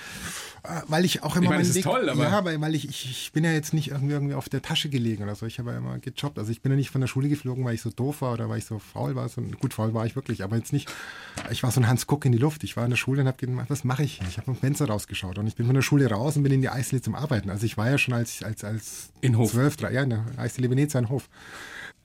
So, 0.62 0.68
äh, 0.68 0.83
weil 0.88 1.06
ich 1.06 1.23
auch 1.23 1.37
immer 1.37 1.44
ich 1.44 1.49
meine, 1.49 1.62
das 1.62 1.75
ist 1.75 1.85
toll, 1.85 2.11
aber 2.11 2.23
ja, 2.23 2.44
weil, 2.44 2.61
weil 2.61 2.75
ich, 2.75 2.87
ich, 2.87 3.11
ich 3.11 3.33
bin 3.33 3.44
ja 3.44 3.52
jetzt 3.52 3.73
nicht 3.73 3.90
irgendwie, 3.90 4.12
irgendwie 4.12 4.35
auf 4.35 4.50
der 4.50 4.61
Tasche 4.61 4.90
gelegen 4.90 5.23
oder 5.23 5.35
so. 5.35 5.47
Ich 5.47 5.59
habe 5.59 5.71
ja 5.71 5.78
immer 5.78 5.99
gejobbt. 6.00 6.38
Also 6.38 6.52
ich 6.52 6.61
bin 6.61 6.71
ja 6.71 6.76
nicht 6.76 6.90
von 6.90 7.00
der 7.00 7.09
Schule 7.09 7.30
geflogen, 7.30 7.64
weil 7.64 7.75
ich 7.75 7.80
so 7.80 7.88
doof 7.88 8.21
war 8.21 8.35
oder 8.35 8.50
weil 8.50 8.59
ich 8.59 8.66
so 8.66 8.78
faul 8.78 9.14
war. 9.14 9.26
So, 9.30 9.40
gut, 9.40 9.73
faul 9.73 9.94
war 9.94 10.04
ich 10.04 10.16
wirklich, 10.16 10.44
aber 10.44 10.56
jetzt 10.56 10.75
nicht. 10.75 10.92
Ich 11.50 11.62
war 11.62 11.71
so 11.71 11.80
ein 11.80 11.88
Hans 11.88 12.06
Guck 12.06 12.26
in 12.26 12.33
die 12.33 12.38
Luft. 12.38 12.62
Ich 12.62 12.76
war 12.76 12.85
in 12.85 12.90
der 12.90 12.99
Schule 12.99 13.23
und 13.23 13.26
habe 13.26 13.38
gedacht, 13.38 13.71
was 13.71 13.85
mache 13.85 14.02
ich? 14.02 14.21
Ich 14.28 14.37
habe 14.37 14.44
vom 14.44 14.56
Fenster 14.56 14.87
rausgeschaut 14.87 15.38
und 15.38 15.47
ich 15.47 15.56
bin 15.56 15.64
von 15.64 15.75
der 15.75 15.83
Schule 15.83 16.11
raus 16.11 16.37
und 16.37 16.42
bin 16.42 16.52
in 16.52 16.61
die 16.61 16.68
Eisdiele 16.68 17.00
zum 17.00 17.14
Arbeiten. 17.14 17.49
Also 17.49 17.64
ich 17.64 17.78
war 17.78 17.88
ja 17.88 17.97
schon 17.97 18.12
als 18.12 18.42
als 18.42 18.64
als 18.64 19.09
in 19.23 19.38
Hof. 19.38 19.52
12, 19.52 19.78
3, 19.78 19.92
ja, 19.92 20.02
in 20.02 20.11
der 20.11 20.26
Eisdiele 20.37 20.68
Venezia 20.68 21.00
in 21.00 21.09
Hof. 21.09 21.30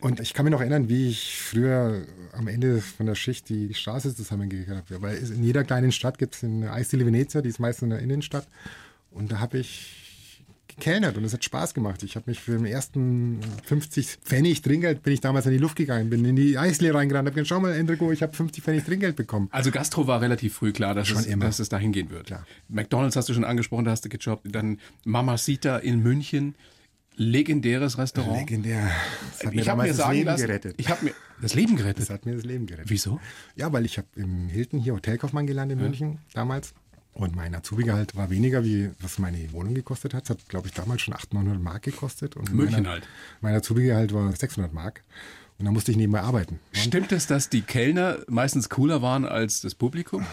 Und 0.01 0.21
ich 0.21 0.33
kann 0.33 0.45
mich 0.45 0.51
noch 0.51 0.61
erinnern, 0.61 0.87
wie 0.87 1.09
ich 1.09 1.37
früher 1.41 2.03
am 2.31 2.47
Ende 2.47 2.79
von 2.79 3.05
der 3.05 3.15
Schicht 3.15 3.49
die 3.49 3.73
Straße 3.73 4.15
zusammengekehrt 4.15 4.69
habe. 4.89 5.01
Weil 5.01 5.17
in 5.17 5.43
jeder 5.43 5.65
kleinen 5.65 5.91
Stadt 5.91 6.17
gibt 6.17 6.35
es 6.35 6.43
eine 6.43 6.71
Eisdiele 6.71 7.05
Venezia, 7.05 7.41
die 7.41 7.49
ist 7.49 7.59
meistens 7.59 7.83
in 7.83 7.89
der 7.89 7.99
Innenstadt. 7.99 8.47
Und 9.11 9.31
da 9.31 9.39
habe 9.39 9.57
ich 9.57 10.45
gekellnert 10.67 11.17
und 11.17 11.25
es 11.25 11.33
hat 11.33 11.43
Spaß 11.43 11.73
gemacht. 11.73 12.01
Ich 12.03 12.15
habe 12.15 12.29
mich 12.29 12.39
für 12.39 12.53
den 12.53 12.65
ersten 12.65 13.41
50 13.65 14.19
Pfennig 14.23 14.61
Trinkgeld 14.61 15.03
bin 15.03 15.13
ich 15.13 15.19
damals 15.19 15.45
in 15.45 15.51
die 15.51 15.57
Luft 15.57 15.75
gegangen, 15.75 16.09
bin 16.09 16.23
in 16.23 16.35
die 16.35 16.57
Eisdiele 16.57 16.93
reingerannt, 16.93 17.27
habe 17.27 17.35
gesagt, 17.35 17.49
schau 17.49 17.59
mal, 17.59 17.73
Enrico, 17.73 18.11
ich 18.11 18.23
habe 18.23 18.33
50 18.33 18.63
Pfennig 18.63 18.85
Trinkgeld 18.85 19.17
bekommen. 19.17 19.49
Also 19.51 19.71
Gastro 19.71 20.07
war 20.07 20.21
relativ 20.21 20.53
früh 20.53 20.71
klar, 20.71 20.95
dass, 20.95 21.09
es, 21.09 21.27
dass 21.39 21.59
es 21.59 21.69
dahin 21.69 21.91
gehen 21.91 22.09
wird. 22.09 22.27
Klar. 22.27 22.45
McDonalds 22.69 23.15
hast 23.17 23.27
du 23.27 23.33
schon 23.33 23.43
angesprochen, 23.43 23.85
da 23.85 23.91
hast 23.91 24.05
du 24.05 24.09
gejobbt. 24.09 24.47
Dann 24.55 24.79
Mamacita 25.03 25.77
in 25.77 26.01
München 26.01 26.55
legendäres 27.19 27.97
Restaurant. 27.97 28.39
Legendär. 28.39 28.89
Das 29.31 29.45
hat 29.45 29.53
mir 29.53 29.61
ich 29.61 29.69
habe 29.69 29.83
mir 29.83 29.93
sagen 29.93 30.13
Leben 30.13 30.25
lassen, 30.25 30.47
gerettet. 30.47 30.75
Ich 30.77 30.89
habe 30.89 31.05
mir 31.05 31.13
das 31.41 31.53
Leben 31.53 31.75
gerettet. 31.75 32.01
Das 32.01 32.09
hat 32.09 32.25
mir 32.25 32.35
das 32.35 32.45
Leben 32.45 32.65
gerettet. 32.65 32.89
Wieso? 32.89 33.19
Ja, 33.55 33.71
weil 33.71 33.85
ich 33.85 33.97
habe 33.97 34.07
im 34.15 34.47
Hilton 34.47 34.79
hier 34.79 34.93
Hotelkaufmann 34.93 35.45
gelernt 35.45 35.71
in 35.71 35.79
ja. 35.79 35.83
München 35.83 36.19
damals. 36.33 36.73
Und 37.13 37.35
mein 37.35 37.53
Azubi-Gehalt 37.53 38.15
war 38.15 38.29
weniger, 38.29 38.63
wie 38.63 38.91
was 39.01 39.19
meine 39.19 39.51
Wohnung 39.51 39.73
gekostet 39.73 40.13
hat. 40.13 40.23
Es 40.23 40.29
hat, 40.29 40.47
glaube 40.47 40.67
ich, 40.67 40.73
damals 40.73 41.01
schon 41.01 41.13
800, 41.13 41.33
900 41.33 41.61
Mark 41.61 41.83
gekostet. 41.83 42.37
Und 42.37 42.53
München 42.53 42.83
mein, 42.83 42.91
halt. 42.91 43.07
Mein 43.41 43.55
Azubi-Gehalt 43.55 44.13
war 44.13 44.33
600 44.33 44.71
Mark. 44.71 45.03
Und 45.59 45.65
da 45.65 45.71
musste 45.71 45.91
ich 45.91 45.97
nebenbei 45.97 46.21
arbeiten. 46.21 46.57
Stimmt 46.71 47.11
es, 47.11 47.27
dass 47.27 47.49
die 47.49 47.59
Kellner 47.61 48.19
meistens 48.29 48.69
cooler 48.69 49.01
waren 49.01 49.25
als 49.25 49.59
das 49.59 49.75
Publikum? 49.75 50.25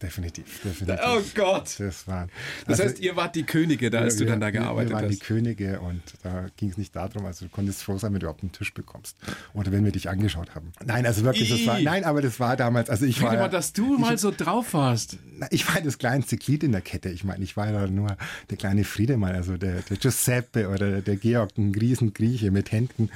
Definitiv, 0.00 0.62
definitiv. 0.62 1.04
Oh 1.06 1.20
Gott. 1.34 1.78
Das, 1.78 2.08
waren, 2.08 2.30
das 2.66 2.80
also, 2.80 2.90
heißt, 2.90 3.02
ihr 3.02 3.14
wart 3.14 3.36
die 3.36 3.42
Könige, 3.42 3.90
da 3.90 4.00
als 4.00 4.18
wir, 4.18 4.24
du 4.24 4.32
dann 4.32 4.40
da 4.40 4.50
gearbeitet 4.50 4.94
hast. 4.94 5.00
Wir 5.00 5.02
waren 5.02 5.10
hast. 5.10 5.20
die 5.20 5.26
Könige 5.26 5.80
und 5.80 6.00
da 6.22 6.46
ging 6.56 6.70
es 6.70 6.78
nicht 6.78 6.96
darum, 6.96 7.26
also 7.26 7.44
du 7.44 7.50
konntest 7.50 7.82
froh 7.82 7.98
sein, 7.98 8.14
wenn 8.14 8.20
du 8.20 8.24
überhaupt 8.24 8.42
einen 8.42 8.52
Tisch 8.52 8.72
bekommst. 8.72 9.18
Oder 9.52 9.70
wenn 9.70 9.84
wir 9.84 9.92
dich 9.92 10.08
angeschauut 10.08 10.54
haben. 10.54 10.72
Nein, 10.82 11.04
also 11.04 11.24
wirklich, 11.24 11.50
das 11.50 11.66
war, 11.66 11.78
nein, 11.78 12.04
aber 12.04 12.22
das 12.22 12.40
war 12.40 12.56
damals, 12.56 12.88
also 12.88 13.04
ich 13.04 13.20
war... 13.20 13.34
Mal, 13.34 13.50
dass 13.50 13.74
du 13.74 13.96
ich, 13.96 14.00
mal 14.00 14.16
so 14.16 14.32
drauf 14.34 14.72
warst. 14.72 15.18
Ich 15.50 15.68
war 15.68 15.82
das 15.82 15.98
kleinste 15.98 16.38
Glied 16.38 16.64
in 16.64 16.72
der 16.72 16.80
Kette. 16.80 17.10
Ich 17.10 17.24
meine, 17.24 17.44
ich 17.44 17.54
war 17.54 17.70
ja 17.70 17.86
nur 17.86 18.16
der 18.48 18.56
kleine 18.56 18.84
Friedemann, 18.84 19.34
also 19.34 19.58
der, 19.58 19.82
der 19.82 19.98
Giuseppe 19.98 20.70
oder 20.70 21.02
der 21.02 21.16
Georg, 21.16 21.58
ein 21.58 21.74
Riesengrieche 21.74 22.50
mit 22.50 22.72
Händen 22.72 23.10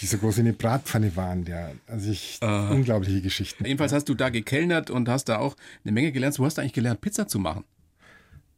die 0.00 0.06
so 0.06 0.18
groß 0.18 0.38
in 0.38 0.46
eine 0.46 0.52
Bratpfanne 0.52 1.16
waren. 1.16 1.44
Ja. 1.46 1.70
Also 1.86 2.10
ich, 2.10 2.38
uh. 2.42 2.72
unglaubliche 2.72 3.20
Geschichten. 3.20 3.64
Jedenfalls 3.64 3.92
hast 3.92 4.08
du 4.08 4.14
da 4.14 4.28
gekellnert 4.28 4.90
und 4.90 5.08
hast 5.08 5.26
da 5.26 5.38
auch 5.38 5.56
eine 5.84 5.92
Menge 5.92 6.12
gelernt. 6.12 6.38
Du 6.38 6.44
hast 6.44 6.58
eigentlich 6.58 6.72
gelernt, 6.72 7.00
Pizza 7.00 7.26
zu 7.28 7.38
machen. 7.38 7.64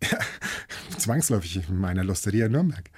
Zwangsläufig 0.99 1.69
in 1.69 1.78
meiner 1.78 2.05
Losteria 2.05 2.47
in 2.47 2.52
Nürnberg. 2.52 2.90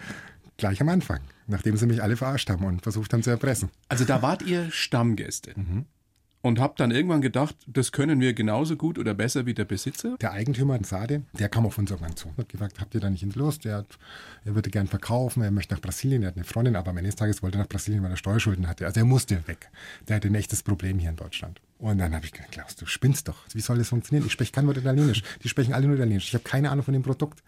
Gleich 0.57 0.81
am 0.81 0.89
Anfang, 0.89 1.21
nachdem 1.47 1.77
sie 1.77 1.87
mich 1.87 2.03
alle 2.03 2.17
verarscht 2.17 2.51
haben 2.51 2.65
und 2.65 2.83
versucht 2.83 3.13
haben 3.13 3.23
zu 3.23 3.31
erpressen. 3.31 3.71
Also 3.89 4.05
da 4.05 4.23
wart 4.23 4.43
ihr 4.43 4.71
Stammgäste. 4.73 5.55
Und 6.41 6.61
habt 6.61 6.79
dann 6.79 6.93
irgendwann 6.93 7.21
gedacht, 7.21 7.57
das 7.67 7.91
können 7.91 8.21
wir 8.21 8.33
genauso 8.33 8.77
gut 8.77 8.97
oder 8.99 9.13
besser 9.13 9.45
wie 9.45 9.55
der 9.55 9.65
Besitzer? 9.65 10.17
Der 10.21 10.33
Eigentümer, 10.33 10.79
Sade, 10.85 11.23
der 11.33 11.49
kam 11.49 11.67
auf 11.67 11.79
uns 11.79 11.91
irgendwann 11.91 12.17
zu 12.17 12.29
und 12.29 12.39
hat 12.39 12.49
gefragt, 12.49 12.81
habt 12.81 12.95
ihr 12.95 13.01
da 13.01 13.11
nicht 13.11 13.35
Lust? 13.35 13.67
Er, 13.67 13.79
hat, 13.79 13.99
er 14.45 14.55
würde 14.55 14.71
gern 14.71 14.87
verkaufen, 14.87 15.43
er 15.43 15.51
möchte 15.51 15.75
nach 15.75 15.81
Brasilien, 15.81 16.23
er 16.23 16.29
hat 16.29 16.37
eine 16.37 16.45
Freundin, 16.45 16.77
aber 16.77 16.91
am 16.91 16.97
Ende 16.97 17.09
des 17.09 17.17
Tages 17.17 17.43
wollte 17.43 17.59
er 17.59 17.63
nach 17.63 17.69
Brasilien, 17.69 18.03
weil 18.05 18.11
er 18.13 18.17
Steuerschulden 18.17 18.69
hatte. 18.69 18.87
Also 18.87 19.01
er 19.01 19.05
musste 19.07 19.47
weg. 19.49 19.69
Der 20.07 20.17
hatte 20.17 20.29
ein 20.29 20.35
echtes 20.37 20.63
Problem 20.63 21.01
hier 21.01 21.11
in 21.11 21.17
Deutschland. 21.17 21.61
Und 21.79 21.99
dann 21.99 22.15
habe 22.15 22.25
ich 22.25 22.33
gedacht, 22.33 22.53
Klaus, 22.53 22.77
du 22.77 22.87
spinnst 22.87 23.27
doch. 23.29 23.37
Wie 23.53 23.61
soll 23.61 23.79
das 23.79 23.89
funktionieren? 23.89 24.27
Ich 24.27 24.33
spreche 24.33 24.53
kein 24.53 24.67
Wort 24.67 24.77
Italienisch. 24.77 25.23
Die 25.43 25.49
sprechen 25.49 25.73
alle 25.75 25.87
nur 25.87 25.97
Italienisch. 25.97 26.29
Ich 26.29 26.35
habe 26.35 26.45
keine 26.45 26.71
Ahnung 26.71 26.85
von 26.85 26.95
dem 26.95 27.03
Produkt. 27.03 27.43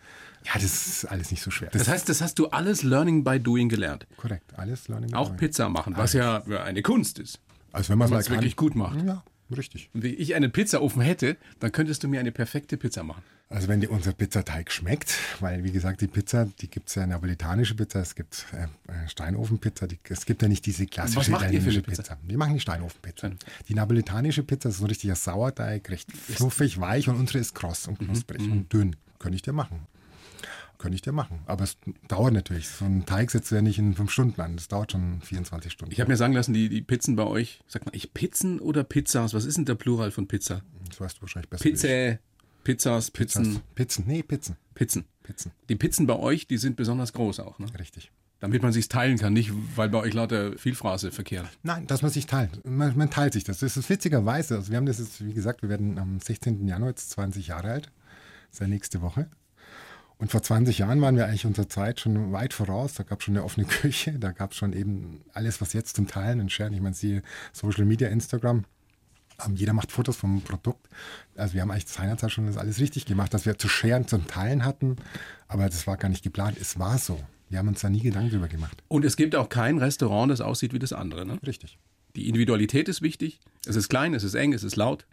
Ja, 0.45 0.53
das 0.55 0.65
ist 0.65 1.05
alles 1.05 1.31
nicht 1.31 1.43
so 1.43 1.51
schwer. 1.51 1.71
Das 1.73 1.89
heißt, 1.89 2.09
das 2.09 2.21
hast 2.21 2.39
du 2.39 2.49
alles 2.49 2.83
Learning 2.83 3.23
by 3.25 3.39
Doing 3.39 3.69
gelernt. 3.69 4.07
korrekt, 4.17 4.53
alles 4.57 4.89
Learning. 4.89 5.11
by 5.11 5.17
Auch 5.17 5.29
doing. 5.29 5.39
Pizza 5.39 5.69
machen, 5.69 5.97
was 5.97 6.13
ja 6.13 6.43
eine 6.65 6.83
Kunst 6.83 7.19
ist. 7.19 7.41
Also 7.73 7.91
wenn 7.91 7.99
man 7.99 8.07
es 8.07 8.13
man's 8.13 8.31
wirklich 8.31 8.57
gut 8.57 8.75
macht. 8.75 9.03
Ja, 9.05 9.23
richtig. 9.57 9.91
Und 9.95 10.03
wenn 10.03 10.15
ich 10.19 10.35
einen 10.35 10.51
Pizzaofen 10.53 11.03
hätte, 11.03 11.37
dann 11.61 11.73
könntest 11.73 12.03
du 12.03 12.09
mir 12.09 12.21
eine 12.21 12.33
perfekte 12.33 12.77
Pizza 12.77 13.03
machen. 13.03 13.23
Also 13.49 13.67
wenn 13.67 13.81
dir 13.81 13.91
unser 13.91 14.13
Pizzateig 14.13 14.71
schmeckt, 14.71 15.13
weil 15.41 15.65
wie 15.65 15.73
gesagt, 15.73 16.01
die 16.03 16.07
Pizza, 16.07 16.47
die 16.61 16.69
gibt 16.71 16.89
es 16.89 16.95
ja 16.95 17.05
napolitanische 17.07 17.75
Pizza, 17.75 17.99
es 18.01 18.15
gibt 18.15 18.47
äh, 18.53 18.65
äh, 18.93 19.09
Steinofenpizza, 19.09 19.89
die, 19.89 19.99
es 20.09 20.25
gibt 20.25 20.41
ja 20.43 20.47
nicht 20.49 20.65
diese 20.67 20.87
klassische 20.87 21.33
italienische 21.33 21.83
Pizza? 21.83 22.17
Wir 22.23 22.39
machen 22.39 22.55
die 22.55 22.61
Steinofenpizza. 22.61 23.27
Stein- 23.27 23.39
Die 23.69 23.75
napolitanische 23.75 24.45
Pizza 24.45 24.69
ist 24.69 24.79
so 24.79 24.85
ein 24.85 24.89
richtiger 24.89 25.17
Sauerteig, 25.17 25.91
recht 25.91 26.13
fluffig, 26.13 26.81
weich 26.81 27.09
und 27.09 27.17
unsere 27.17 27.39
ist 27.41 27.55
kross 27.57 27.89
und 27.89 27.99
knusprig 27.99 28.41
Mhm. 28.43 28.53
und 28.53 28.73
dünn. 28.73 28.97
Könnte 29.19 29.35
ich 29.35 29.43
dir 29.43 29.53
machen. 29.53 29.81
Könnte 30.81 30.95
ich 30.95 31.03
dir 31.03 31.13
machen. 31.13 31.41
Aber 31.45 31.65
es 31.65 31.77
dauert 32.09 32.33
natürlich. 32.33 32.67
So 32.67 32.87
ein 32.87 33.05
Teig 33.05 33.31
setzt 33.31 33.51
du 33.51 33.55
ja 33.55 33.61
nicht 33.61 33.79
in 33.79 33.95
fünf 33.95 34.11
Stunden 34.11 34.41
an. 34.41 34.57
Das 34.57 34.69
dauert 34.69 34.93
schon 34.93 35.21
24 35.21 35.71
Stunden. 35.71 35.93
Ich 35.93 36.01
habe 36.01 36.11
mir 36.11 36.17
sagen 36.17 36.33
lassen, 36.33 36.55
die, 36.55 36.71
die 36.71 36.81
Pizzen 36.81 37.17
bei 37.17 37.25
euch, 37.25 37.61
sag 37.69 37.85
mal, 37.85 37.95
ich 37.95 38.15
Pizzen 38.15 38.61
oder 38.61 38.83
Pizzas? 38.83 39.35
Was 39.35 39.45
ist 39.45 39.59
denn 39.59 39.67
der 39.67 39.75
Plural 39.75 40.11
von 40.11 40.27
Pizza? 40.27 40.63
das 40.89 40.99
weißt 40.99 41.19
du 41.19 41.23
wahrscheinlich 41.23 41.51
besser. 41.51 41.63
Pizza, 41.65 42.19
Pizzas, 42.65 43.11
Pizzen, 43.11 43.45
Pizzen. 43.45 43.63
Pizzen. 43.75 44.05
Nee, 44.07 44.23
Pizzen. 44.23 44.57
Pizzen. 44.75 45.05
Pizzen. 45.23 45.53
Die 45.69 45.77
Pizzen 45.77 46.07
bei 46.07 46.17
euch, 46.17 46.47
die 46.47 46.57
sind 46.57 46.77
besonders 46.77 47.13
groß 47.13 47.41
auch, 47.41 47.59
ne? 47.59 47.67
Richtig. 47.79 48.11
Damit 48.41 48.63
man 48.63 48.73
sich's 48.73 48.89
teilen 48.89 49.19
kann, 49.19 49.35
nicht 49.35 49.53
weil 49.77 49.91
bei 49.91 49.99
euch 49.99 50.15
lauter 50.15 50.57
Vielfraße 50.57 51.13
verkehren. 51.13 51.47
Nein, 51.63 51.87
dass 51.87 52.01
man 52.01 52.11
sich 52.11 52.25
teilt. 52.25 52.65
Man, 52.67 52.97
man 52.97 53.11
teilt 53.11 53.35
sich 53.35 53.45
das. 53.45 53.59
Das 53.59 53.77
ist 53.77 53.91
witzigerweise. 53.91 54.57
Also 54.57 54.71
wir 54.71 54.79
haben 54.79 54.87
das 54.87 54.99
jetzt, 54.99 55.23
wie 55.23 55.35
gesagt, 55.35 55.61
wir 55.61 55.69
werden 55.69 55.99
am 55.99 56.21
16. 56.21 56.67
Januar 56.67 56.89
jetzt 56.89 57.11
20 57.11 57.49
Jahre 57.49 57.71
alt. 57.71 57.93
Das 58.49 58.55
ist 58.55 58.61
ja 58.61 58.67
nächste 58.67 59.03
Woche. 59.03 59.29
Und 60.21 60.31
vor 60.31 60.43
20 60.43 60.77
Jahren 60.77 61.01
waren 61.01 61.17
wir 61.17 61.27
eigentlich 61.27 61.47
unserer 61.47 61.71
Zeit 61.71 61.99
schon 61.99 62.31
weit 62.31 62.53
voraus. 62.53 62.93
Da 62.93 63.05
gab 63.05 63.21
es 63.21 63.25
schon 63.25 63.37
eine 63.37 63.45
offene 63.45 63.67
Küche, 63.69 64.19
da 64.19 64.33
gab 64.33 64.53
es 64.53 64.59
schon 64.59 64.75
eben 64.75 65.23
alles, 65.33 65.63
was 65.63 65.73
jetzt 65.73 65.97
zum 65.97 66.07
Teilen 66.07 66.41
und 66.41 66.53
Sharen. 66.53 66.75
Ich 66.75 66.83
meine, 66.83 66.95
siehe 66.95 67.23
Social 67.55 67.87
Media, 67.87 68.09
Instagram. 68.09 68.65
Ähm, 69.47 69.57
jeder 69.57 69.73
macht 69.73 69.91
Fotos 69.91 70.19
vom 70.19 70.43
Produkt. 70.43 70.87
Also 71.37 71.55
wir 71.55 71.63
haben 71.63 71.71
eigentlich 71.71 71.89
seinerzeit 71.89 72.31
schon 72.33 72.47
das 72.47 72.59
alles 72.59 72.81
richtig 72.81 73.07
gemacht, 73.07 73.33
dass 73.33 73.47
wir 73.47 73.57
zu 73.57 73.71
scheren, 73.71 74.07
zum 74.07 74.27
Teilen 74.27 74.67
hatten. 74.67 74.97
Aber 75.49 75.65
das 75.65 75.87
war 75.87 75.97
gar 75.97 76.11
nicht 76.11 76.23
geplant. 76.23 76.59
Es 76.61 76.79
war 76.79 76.99
so. 76.99 77.19
Wir 77.49 77.59
haben 77.59 77.69
uns 77.69 77.81
da 77.81 77.89
nie 77.89 78.01
Gedanken 78.01 78.29
drüber 78.29 78.49
gemacht. 78.49 78.83
Und 78.89 79.07
es 79.07 79.17
gibt 79.17 79.35
auch 79.35 79.49
kein 79.49 79.79
Restaurant, 79.79 80.31
das 80.31 80.43
aussieht 80.43 80.75
wie 80.75 80.79
das 80.79 80.93
andere. 80.93 81.25
Ne? 81.25 81.39
Richtig. 81.47 81.79
Die 82.15 82.29
Individualität 82.29 82.91
ist 82.91 83.01
wichtig. 83.01 83.41
Es 83.65 83.75
ist 83.75 83.89
klein, 83.89 84.13
es 84.13 84.23
ist 84.23 84.35
eng, 84.35 84.53
es 84.53 84.65
ist 84.65 84.77
laut. 84.77 85.07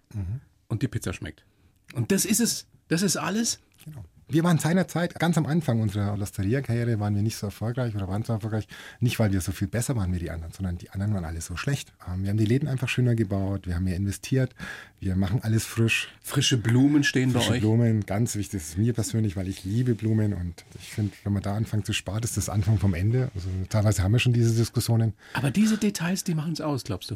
Und 0.68 0.82
die 0.82 0.90
Pizza 0.90 1.14
schmeckt. 1.14 1.46
Und 1.94 2.12
das 2.12 2.26
ist 2.26 2.42
es. 2.42 2.68
Das 2.90 3.04
ist 3.04 3.16
alles. 3.16 3.62
Genau. 3.86 4.04
Wir 4.30 4.44
waren 4.44 4.60
seinerzeit, 4.60 5.18
ganz 5.18 5.38
am 5.38 5.46
Anfang 5.46 5.80
unserer 5.80 6.18
Losteria-Karriere, 6.18 7.00
waren 7.00 7.16
wir 7.16 7.22
nicht 7.22 7.38
so 7.38 7.48
erfolgreich 7.48 7.96
oder 7.96 8.10
waren 8.10 8.24
so 8.24 8.34
erfolgreich, 8.34 8.68
nicht 9.00 9.20
weil 9.20 9.32
wir 9.32 9.40
so 9.40 9.54
viel 9.54 9.70
besser 9.70 9.96
waren 9.96 10.14
wie 10.14 10.20
die 10.20 10.30
anderen, 10.32 10.52
sondern 10.52 10.78
die 10.78 10.90
anderen 10.90 11.14
waren 11.14 11.24
alle 11.24 11.40
so 11.40 11.56
schlecht. 11.56 11.94
Ähm, 12.06 12.24
Wir 12.24 12.32
haben 12.32 12.38
die 12.38 12.46
Läden 12.46 12.68
einfach 12.68 12.90
schöner 12.90 13.16
gebaut, 13.16 13.68
wir 13.68 13.76
haben 13.76 13.86
mehr 13.86 13.96
investiert, 13.96 14.54
wir 15.00 15.16
machen 15.16 15.40
alles 15.44 15.64
frisch. 15.66 16.10
Frische 16.22 16.58
Blumen 16.58 17.06
stehen 17.06 17.32
bei 17.32 17.40
Frische 17.40 17.54
euch. 17.54 17.60
Blumen, 17.62 18.06
ganz 18.06 18.36
wichtig, 18.36 18.60
das 18.60 18.70
ist 18.72 18.78
mir 18.78 18.92
persönlich, 18.94 19.38
weil 19.38 19.48
ich 19.48 19.64
liebe 19.64 19.96
Blumen 19.96 20.34
und 20.34 20.66
ich 20.76 20.90
finde, 20.90 21.14
wenn 21.24 21.32
man 21.32 21.42
da 21.42 21.56
anfängt 21.56 21.86
zu 21.86 21.94
sparen, 21.94 22.22
ist 22.24 22.36
das 22.36 22.50
Anfang 22.50 22.80
vom 22.80 22.94
Ende. 22.94 23.32
Also 23.34 23.48
teilweise 23.70 24.04
haben 24.04 24.12
wir 24.12 24.20
schon 24.20 24.34
diese 24.34 24.54
Diskussionen. 24.54 25.14
Aber 25.36 25.52
diese 25.52 25.78
Details, 25.78 26.26
die 26.26 26.36
machen 26.36 26.52
es 26.52 26.60
aus, 26.60 26.84
glaubst 26.84 27.12
du? 27.12 27.16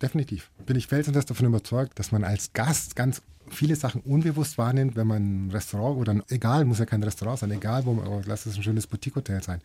Definitiv. 0.00 0.50
Bin 0.66 0.76
ich 0.76 0.86
felsenfest 0.86 1.30
davon 1.30 1.46
überzeugt, 1.46 1.98
dass 1.98 2.12
man 2.12 2.24
als 2.24 2.52
Gast 2.52 2.96
ganz 2.96 3.22
viele 3.50 3.76
Sachen 3.76 4.02
unbewusst 4.02 4.58
wahrnimmt, 4.58 4.96
wenn 4.96 5.06
man 5.06 5.46
ein 5.46 5.50
Restaurant 5.50 5.98
oder 5.98 6.12
ein, 6.12 6.22
egal, 6.28 6.64
muss 6.64 6.78
ja 6.78 6.86
kein 6.86 7.02
Restaurant 7.02 7.38
sein, 7.38 7.50
egal, 7.50 7.84
wo 7.86 7.94
man, 7.94 8.06
oh, 8.06 8.22
lass 8.26 8.46
es 8.46 8.56
ein 8.56 8.62
schönes 8.62 8.86
Boutique-Hotel 8.86 9.42
sein, 9.42 9.60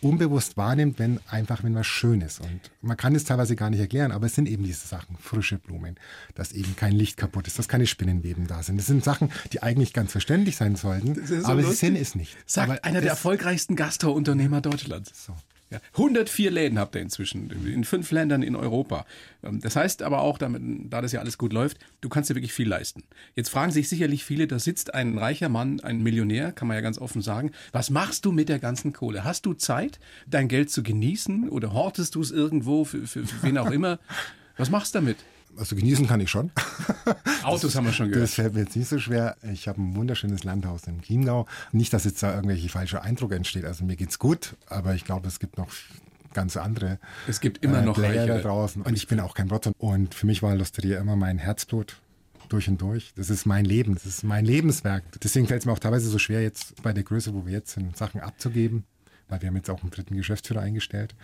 unbewusst 0.00 0.56
wahrnimmt, 0.56 0.98
wenn 0.98 1.18
einfach, 1.28 1.64
wenn 1.64 1.74
was 1.74 1.86
schön 1.86 2.20
ist. 2.20 2.40
Und 2.40 2.60
man 2.82 2.96
kann 2.96 3.14
es 3.14 3.24
teilweise 3.24 3.56
gar 3.56 3.70
nicht 3.70 3.80
erklären, 3.80 4.12
aber 4.12 4.26
es 4.26 4.34
sind 4.34 4.48
eben 4.48 4.62
diese 4.62 4.86
Sachen, 4.86 5.16
frische 5.18 5.58
Blumen, 5.58 5.96
dass 6.34 6.52
eben 6.52 6.76
kein 6.76 6.92
Licht 6.92 7.16
kaputt 7.16 7.46
ist, 7.46 7.58
dass 7.58 7.68
keine 7.68 7.86
Spinnenweben 7.86 8.46
da 8.46 8.62
sind. 8.62 8.76
Das 8.76 8.86
sind 8.86 9.02
Sachen, 9.02 9.30
die 9.52 9.62
eigentlich 9.62 9.92
ganz 9.92 10.12
verständlich 10.12 10.56
sein 10.56 10.76
sollten, 10.76 11.14
so 11.26 11.36
aber 11.46 11.62
sie 11.62 11.68
lustig. 11.68 11.78
sind 11.78 11.96
es 11.96 12.14
nicht. 12.14 12.36
Sagt 12.46 12.70
aber 12.70 12.84
einer 12.84 13.00
der 13.00 13.10
erfolgreichsten 13.10 13.76
Gastrounternehmer 13.76 14.60
Deutschlands. 14.60 15.24
So. 15.24 15.34
Ja, 15.70 15.80
104 15.94 16.50
Läden 16.50 16.78
habt 16.78 16.94
ihr 16.94 17.00
inzwischen, 17.00 17.50
in 17.66 17.84
fünf 17.84 18.10
Ländern 18.10 18.42
in 18.42 18.54
Europa. 18.54 19.06
Ähm, 19.42 19.60
Das 19.60 19.76
heißt 19.76 20.02
aber 20.02 20.20
auch, 20.20 20.38
damit, 20.38 20.62
da 20.92 21.00
das 21.00 21.12
ja 21.12 21.20
alles 21.20 21.38
gut 21.38 21.52
läuft, 21.52 21.78
du 22.00 22.08
kannst 22.08 22.30
dir 22.30 22.34
wirklich 22.34 22.52
viel 22.52 22.68
leisten. 22.68 23.02
Jetzt 23.34 23.48
fragen 23.48 23.72
sich 23.72 23.88
sicherlich 23.88 24.24
viele, 24.24 24.46
da 24.46 24.58
sitzt 24.58 24.94
ein 24.94 25.18
reicher 25.18 25.48
Mann, 25.48 25.80
ein 25.80 26.02
Millionär, 26.02 26.52
kann 26.52 26.68
man 26.68 26.76
ja 26.76 26.80
ganz 26.80 26.98
offen 26.98 27.22
sagen. 27.22 27.50
Was 27.72 27.90
machst 27.90 28.24
du 28.24 28.32
mit 28.32 28.48
der 28.48 28.58
ganzen 28.58 28.92
Kohle? 28.92 29.24
Hast 29.24 29.46
du 29.46 29.54
Zeit, 29.54 29.98
dein 30.26 30.48
Geld 30.48 30.70
zu 30.70 30.82
genießen 30.82 31.48
oder 31.48 31.72
hortest 31.72 32.14
du 32.14 32.20
es 32.20 32.30
irgendwo 32.30 32.84
für, 32.84 33.06
für, 33.06 33.26
für 33.26 33.42
wen 33.42 33.58
auch 33.58 33.70
immer? 33.70 33.98
Was 34.56 34.70
machst 34.70 34.94
du 34.94 35.00
damit? 35.00 35.16
Also 35.58 35.76
genießen 35.76 36.06
kann 36.06 36.20
ich 36.20 36.30
schon. 36.30 36.50
Autos 37.44 37.74
haben 37.74 37.86
wir 37.86 37.92
schon 37.92 38.08
gehört. 38.08 38.24
Das 38.24 38.34
fällt 38.34 38.54
mir 38.54 38.60
jetzt 38.60 38.76
nicht 38.76 38.88
so 38.88 38.98
schwer. 38.98 39.36
Ich 39.52 39.68
habe 39.68 39.80
ein 39.80 39.96
wunderschönes 39.96 40.44
Landhaus 40.44 40.84
im 40.86 41.02
Chiemgau. 41.02 41.46
Nicht, 41.72 41.92
dass 41.92 42.04
jetzt 42.04 42.22
da 42.22 42.34
irgendwelche 42.34 42.68
falsche 42.68 43.02
Eindruck 43.02 43.32
entsteht. 43.32 43.64
Also 43.64 43.84
mir 43.84 43.96
geht's 43.96 44.18
gut, 44.18 44.56
aber 44.66 44.94
ich 44.94 45.04
glaube, 45.04 45.28
es 45.28 45.38
gibt 45.38 45.58
noch 45.58 45.68
ganz 46.34 46.56
andere 46.56 46.98
Es 47.26 47.40
gibt 47.40 47.64
immer 47.64 47.80
noch 47.80 47.94
Player 47.94 48.26
da 48.26 48.38
draußen. 48.38 48.82
Und 48.82 48.94
ich 48.94 49.06
bin 49.06 49.20
auch 49.20 49.34
kein 49.34 49.48
Rotter. 49.48 49.72
Und 49.78 50.14
für 50.14 50.26
mich 50.26 50.42
war 50.42 50.54
Losteria 50.54 51.00
immer 51.00 51.16
mein 51.16 51.38
Herzblut 51.38 51.96
durch 52.48 52.68
und 52.68 52.80
durch. 52.80 53.12
Das 53.16 53.30
ist 53.30 53.46
mein 53.46 53.64
Leben, 53.64 53.94
das 53.94 54.04
ist 54.04 54.22
mein 54.22 54.44
Lebenswerk. 54.44 55.04
Deswegen 55.22 55.46
fällt 55.46 55.60
es 55.60 55.66
mir 55.66 55.72
auch 55.72 55.78
teilweise 55.78 56.08
so 56.08 56.18
schwer, 56.18 56.42
jetzt 56.42 56.82
bei 56.82 56.92
der 56.92 57.04
Größe, 57.04 57.32
wo 57.32 57.46
wir 57.46 57.52
jetzt 57.52 57.72
sind, 57.72 57.96
Sachen 57.96 58.20
abzugeben. 58.20 58.84
Weil 59.28 59.40
wir 59.40 59.48
haben 59.48 59.56
jetzt 59.56 59.70
auch 59.70 59.80
einen 59.80 59.90
dritten 59.90 60.16
Geschäftsführer 60.16 60.60
eingestellt, 60.60 61.14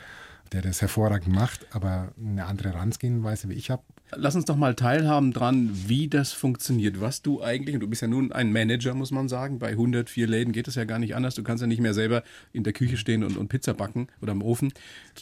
der 0.52 0.62
das 0.62 0.80
hervorragend 0.80 1.34
macht, 1.34 1.66
aber 1.74 2.12
eine 2.18 2.46
andere 2.46 2.70
Herangehensweise 2.70 3.50
wie 3.50 3.54
ich 3.54 3.70
habe. 3.70 3.82
Lass 4.16 4.34
uns 4.34 4.44
doch 4.44 4.56
mal 4.56 4.74
teilhaben 4.74 5.32
dran, 5.32 5.70
wie 5.86 6.08
das 6.08 6.32
funktioniert. 6.32 7.00
Was 7.00 7.22
du 7.22 7.42
eigentlich, 7.42 7.74
und 7.74 7.80
du 7.80 7.88
bist 7.88 8.02
ja 8.02 8.08
nun 8.08 8.32
ein 8.32 8.52
Manager, 8.52 8.94
muss 8.94 9.10
man 9.10 9.28
sagen, 9.28 9.58
bei 9.58 9.70
104 9.70 10.26
Läden 10.26 10.52
geht 10.52 10.68
es 10.68 10.74
ja 10.74 10.84
gar 10.84 10.98
nicht 10.98 11.14
anders. 11.14 11.36
Du 11.36 11.42
kannst 11.42 11.60
ja 11.60 11.66
nicht 11.66 11.80
mehr 11.80 11.94
selber 11.94 12.24
in 12.52 12.64
der 12.64 12.72
Küche 12.72 12.96
stehen 12.96 13.22
und, 13.22 13.36
und 13.36 13.48
Pizza 13.48 13.74
backen 13.74 14.08
oder 14.20 14.32
im 14.32 14.42
Ofen. 14.42 14.72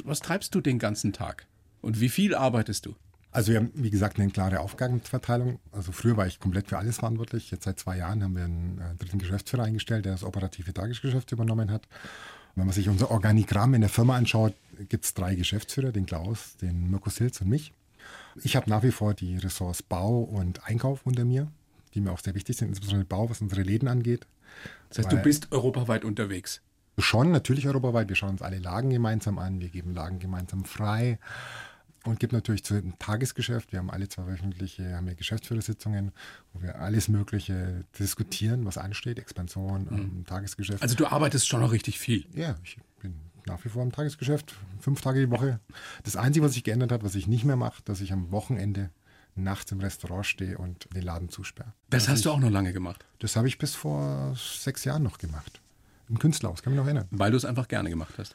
Was 0.05 0.21
treibst 0.21 0.55
du 0.55 0.61
den 0.61 0.79
ganzen 0.79 1.13
Tag? 1.13 1.47
Und 1.83 2.01
wie 2.01 2.09
viel 2.09 2.35
arbeitest 2.35 2.87
du? 2.87 2.95
Also 3.31 3.53
wir 3.53 3.59
haben, 3.59 3.71
wie 3.75 3.91
gesagt, 3.91 4.19
eine 4.19 4.31
klare 4.31 4.61
Aufgabenverteilung. 4.61 5.59
Also 5.71 5.93
früher 5.93 6.17
war 6.17 6.27
ich 6.27 6.41
komplett 6.41 6.69
für 6.69 6.79
alles 6.79 6.99
verantwortlich. 6.99 7.51
Jetzt 7.51 7.65
seit 7.65 7.79
zwei 7.79 7.99
Jahren 7.99 8.23
haben 8.23 8.35
wir 8.35 8.45
einen 8.45 8.79
äh, 8.79 8.97
dritten 8.97 9.19
Geschäftsführer 9.19 9.65
eingestellt, 9.65 10.07
der 10.07 10.13
das 10.13 10.25
operative 10.25 10.73
Tagesgeschäft 10.73 11.31
übernommen 11.33 11.71
hat. 11.71 11.83
Und 12.55 12.63
wenn 12.63 12.67
man 12.67 12.75
sich 12.75 12.89
unser 12.89 13.11
Organigramm 13.11 13.75
in 13.75 13.83
der 13.83 13.91
Firma 13.91 14.17
anschaut, 14.17 14.55
gibt 14.89 15.05
es 15.05 15.13
drei 15.13 15.35
Geschäftsführer, 15.35 15.93
den 15.93 16.07
Klaus, 16.07 16.57
den 16.57 16.91
Mirko 16.91 17.11
Silz 17.11 17.41
und 17.43 17.49
mich. 17.49 17.73
Ich 18.43 18.57
habe 18.57 18.71
nach 18.71 18.83
wie 18.83 18.93
vor 18.93 19.15
die 19.15 19.37
Ressorts 19.37 19.83
Bau 19.83 20.21
und 20.21 20.65
Einkauf 20.67 21.05
unter 21.05 21.25
mir, 21.25 21.51
die 21.95 22.01
mir 22.01 22.13
auch 22.13 22.21
sehr 22.21 22.35
wichtig 22.35 22.57
sind, 22.57 22.69
insbesondere 22.69 23.05
Bau, 23.05 23.29
was 23.31 23.41
unsere 23.41 23.63
Läden 23.63 23.89
angeht. 23.89 24.27
Das 24.89 24.99
heißt, 24.99 25.13
du 25.13 25.17
bist 25.19 25.53
europaweit 25.53 26.05
unterwegs. 26.05 26.63
Schon, 26.99 27.31
natürlich 27.31 27.67
europaweit. 27.67 28.09
Wir 28.09 28.17
schauen 28.17 28.31
uns 28.31 28.43
alle 28.43 28.59
Lagen 28.59 28.91
gemeinsam 28.91 29.39
an. 29.39 29.61
Wir 29.61 29.69
geben 29.69 29.95
Lagen 29.95 30.19
gemeinsam 30.19 30.65
frei. 30.65 31.19
Und 32.05 32.21
gibt 32.21 32.33
natürlich 32.33 32.65
zu 32.65 32.75
dem 32.75 32.99
Tagesgeschäft. 32.99 33.73
Wir 33.73 33.81
haben 33.81 33.91
alle 33.91 34.09
zwei 34.09 34.27
wöchentliche 34.27 34.97
haben 34.97 35.07
wir 35.07 35.15
Geschäftsführersitzungen, 35.15 36.13
wo 36.53 36.63
wir 36.63 36.81
alles 36.81 37.09
Mögliche 37.09 37.85
diskutieren, 37.99 38.65
was 38.65 38.79
ansteht. 38.79 39.19
Expansion, 39.19 39.89
ähm, 39.91 40.25
Tagesgeschäft. 40.27 40.83
Also 40.83 40.95
du 40.97 41.07
arbeitest 41.07 41.47
schon 41.47 41.61
noch 41.61 41.73
richtig 41.73 41.99
viel. 41.99 42.25
ja, 42.35 42.57
ich 42.65 42.79
bin 43.01 43.15
nach 43.49 43.65
wie 43.65 43.69
vor 43.69 43.83
im 43.83 43.93
Tagesgeschäft, 43.93 44.55
fünf 44.81 45.01
Tage 45.01 45.21
die 45.21 45.31
Woche. 45.31 45.61
Das 46.05 46.17
Einzige, 46.17 46.45
was 46.45 46.53
sich 46.55 46.65
geändert 46.65 46.93
hat, 46.93 47.03
was 47.03 47.15
ich 47.15 47.27
nicht 47.27 47.45
mehr 47.45 47.57
mache, 47.57 47.83
dass 47.85 48.01
ich 48.01 48.13
am 48.13 48.31
Wochenende 48.31 48.91
nachts 49.35 49.71
im 49.73 49.81
Restaurant 49.81 50.27
stehe 50.27 50.59
und 50.59 50.89
den 50.95 51.03
Laden 51.03 51.29
zusperre. 51.29 51.73
Das 51.91 52.09
hast 52.09 52.25
du 52.25 52.31
auch 52.31 52.41
noch 52.41 52.51
lange 52.51 52.73
gemacht, 52.73 53.05
Das 53.21 53.37
habe 53.37 53.49
ich 53.49 53.59
bis 53.59 53.75
vor 53.75 54.35
sechs 54.37 54.85
Jahren 54.85 55.03
noch 55.03 55.19
gemacht. 55.19 55.61
Im 56.09 56.19
Künstlerhaus, 56.19 56.63
kann 56.63 56.73
mich 56.73 56.79
noch 56.79 56.87
erinnern. 56.87 57.07
weil 57.11 57.31
du 57.31 57.37
es 57.37 57.45
einfach 57.45 57.69
gerne 57.69 57.91
gemacht 57.91 58.15
hast. 58.19 58.35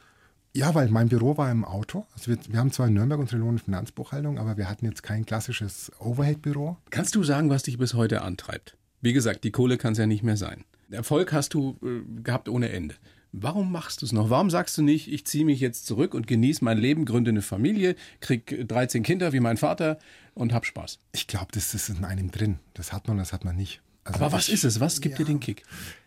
Ja, 0.56 0.72
weil 0.74 0.88
mein 0.88 1.08
Büro 1.08 1.36
war 1.36 1.50
im 1.50 1.64
Auto. 1.64 2.06
Also 2.14 2.30
wir, 2.30 2.38
wir 2.48 2.60
haben 2.60 2.70
zwar 2.70 2.86
in 2.86 2.94
Nürnberg 2.94 3.18
unsere 3.18 3.38
Lohn- 3.40 3.50
und 3.54 3.62
Finanzbuchhaltung, 3.62 4.38
aber 4.38 4.56
wir 4.56 4.68
hatten 4.68 4.86
jetzt 4.86 5.02
kein 5.02 5.26
klassisches 5.26 5.90
Overhead-Büro. 5.98 6.76
Kannst 6.90 7.16
du 7.16 7.24
sagen, 7.24 7.50
was 7.50 7.64
dich 7.64 7.76
bis 7.76 7.94
heute 7.94 8.22
antreibt? 8.22 8.76
Wie 9.00 9.12
gesagt, 9.12 9.42
die 9.42 9.50
Kohle 9.50 9.76
kann 9.78 9.92
es 9.92 9.98
ja 9.98 10.06
nicht 10.06 10.22
mehr 10.22 10.36
sein. 10.36 10.64
Erfolg 10.90 11.32
hast 11.32 11.54
du 11.54 11.76
äh, 11.82 12.22
gehabt 12.22 12.48
ohne 12.48 12.68
Ende. 12.70 12.94
Warum 13.36 13.72
machst 13.72 14.00
du 14.00 14.06
es 14.06 14.12
noch? 14.12 14.30
Warum 14.30 14.48
sagst 14.48 14.78
du 14.78 14.82
nicht, 14.82 15.12
ich 15.12 15.26
ziehe 15.26 15.44
mich 15.44 15.58
jetzt 15.58 15.86
zurück 15.86 16.14
und 16.14 16.28
genieße 16.28 16.64
mein 16.64 16.78
Leben, 16.78 17.04
gründe 17.04 17.30
eine 17.30 17.42
Familie, 17.42 17.96
krieg 18.20 18.64
13 18.68 19.02
Kinder 19.02 19.32
wie 19.32 19.40
mein 19.40 19.56
Vater 19.56 19.98
und 20.34 20.52
hab 20.52 20.64
Spaß? 20.64 21.00
Ich 21.12 21.26
glaube, 21.26 21.48
das 21.52 21.74
ist 21.74 21.88
in 21.88 22.04
einem 22.04 22.30
drin. 22.30 22.60
Das 22.74 22.92
hat 22.92 23.08
man, 23.08 23.18
das 23.18 23.32
hat 23.32 23.44
man 23.44 23.56
nicht. 23.56 23.82
Also 24.04 24.20
Aber 24.20 24.32
was 24.32 24.46
ich, 24.46 24.54
ist 24.54 24.64
es? 24.64 24.78
Was 24.78 25.00
gibt 25.00 25.18
ja, 25.18 25.24
dir 25.24 25.32
den 25.32 25.40
Kick? 25.40 25.64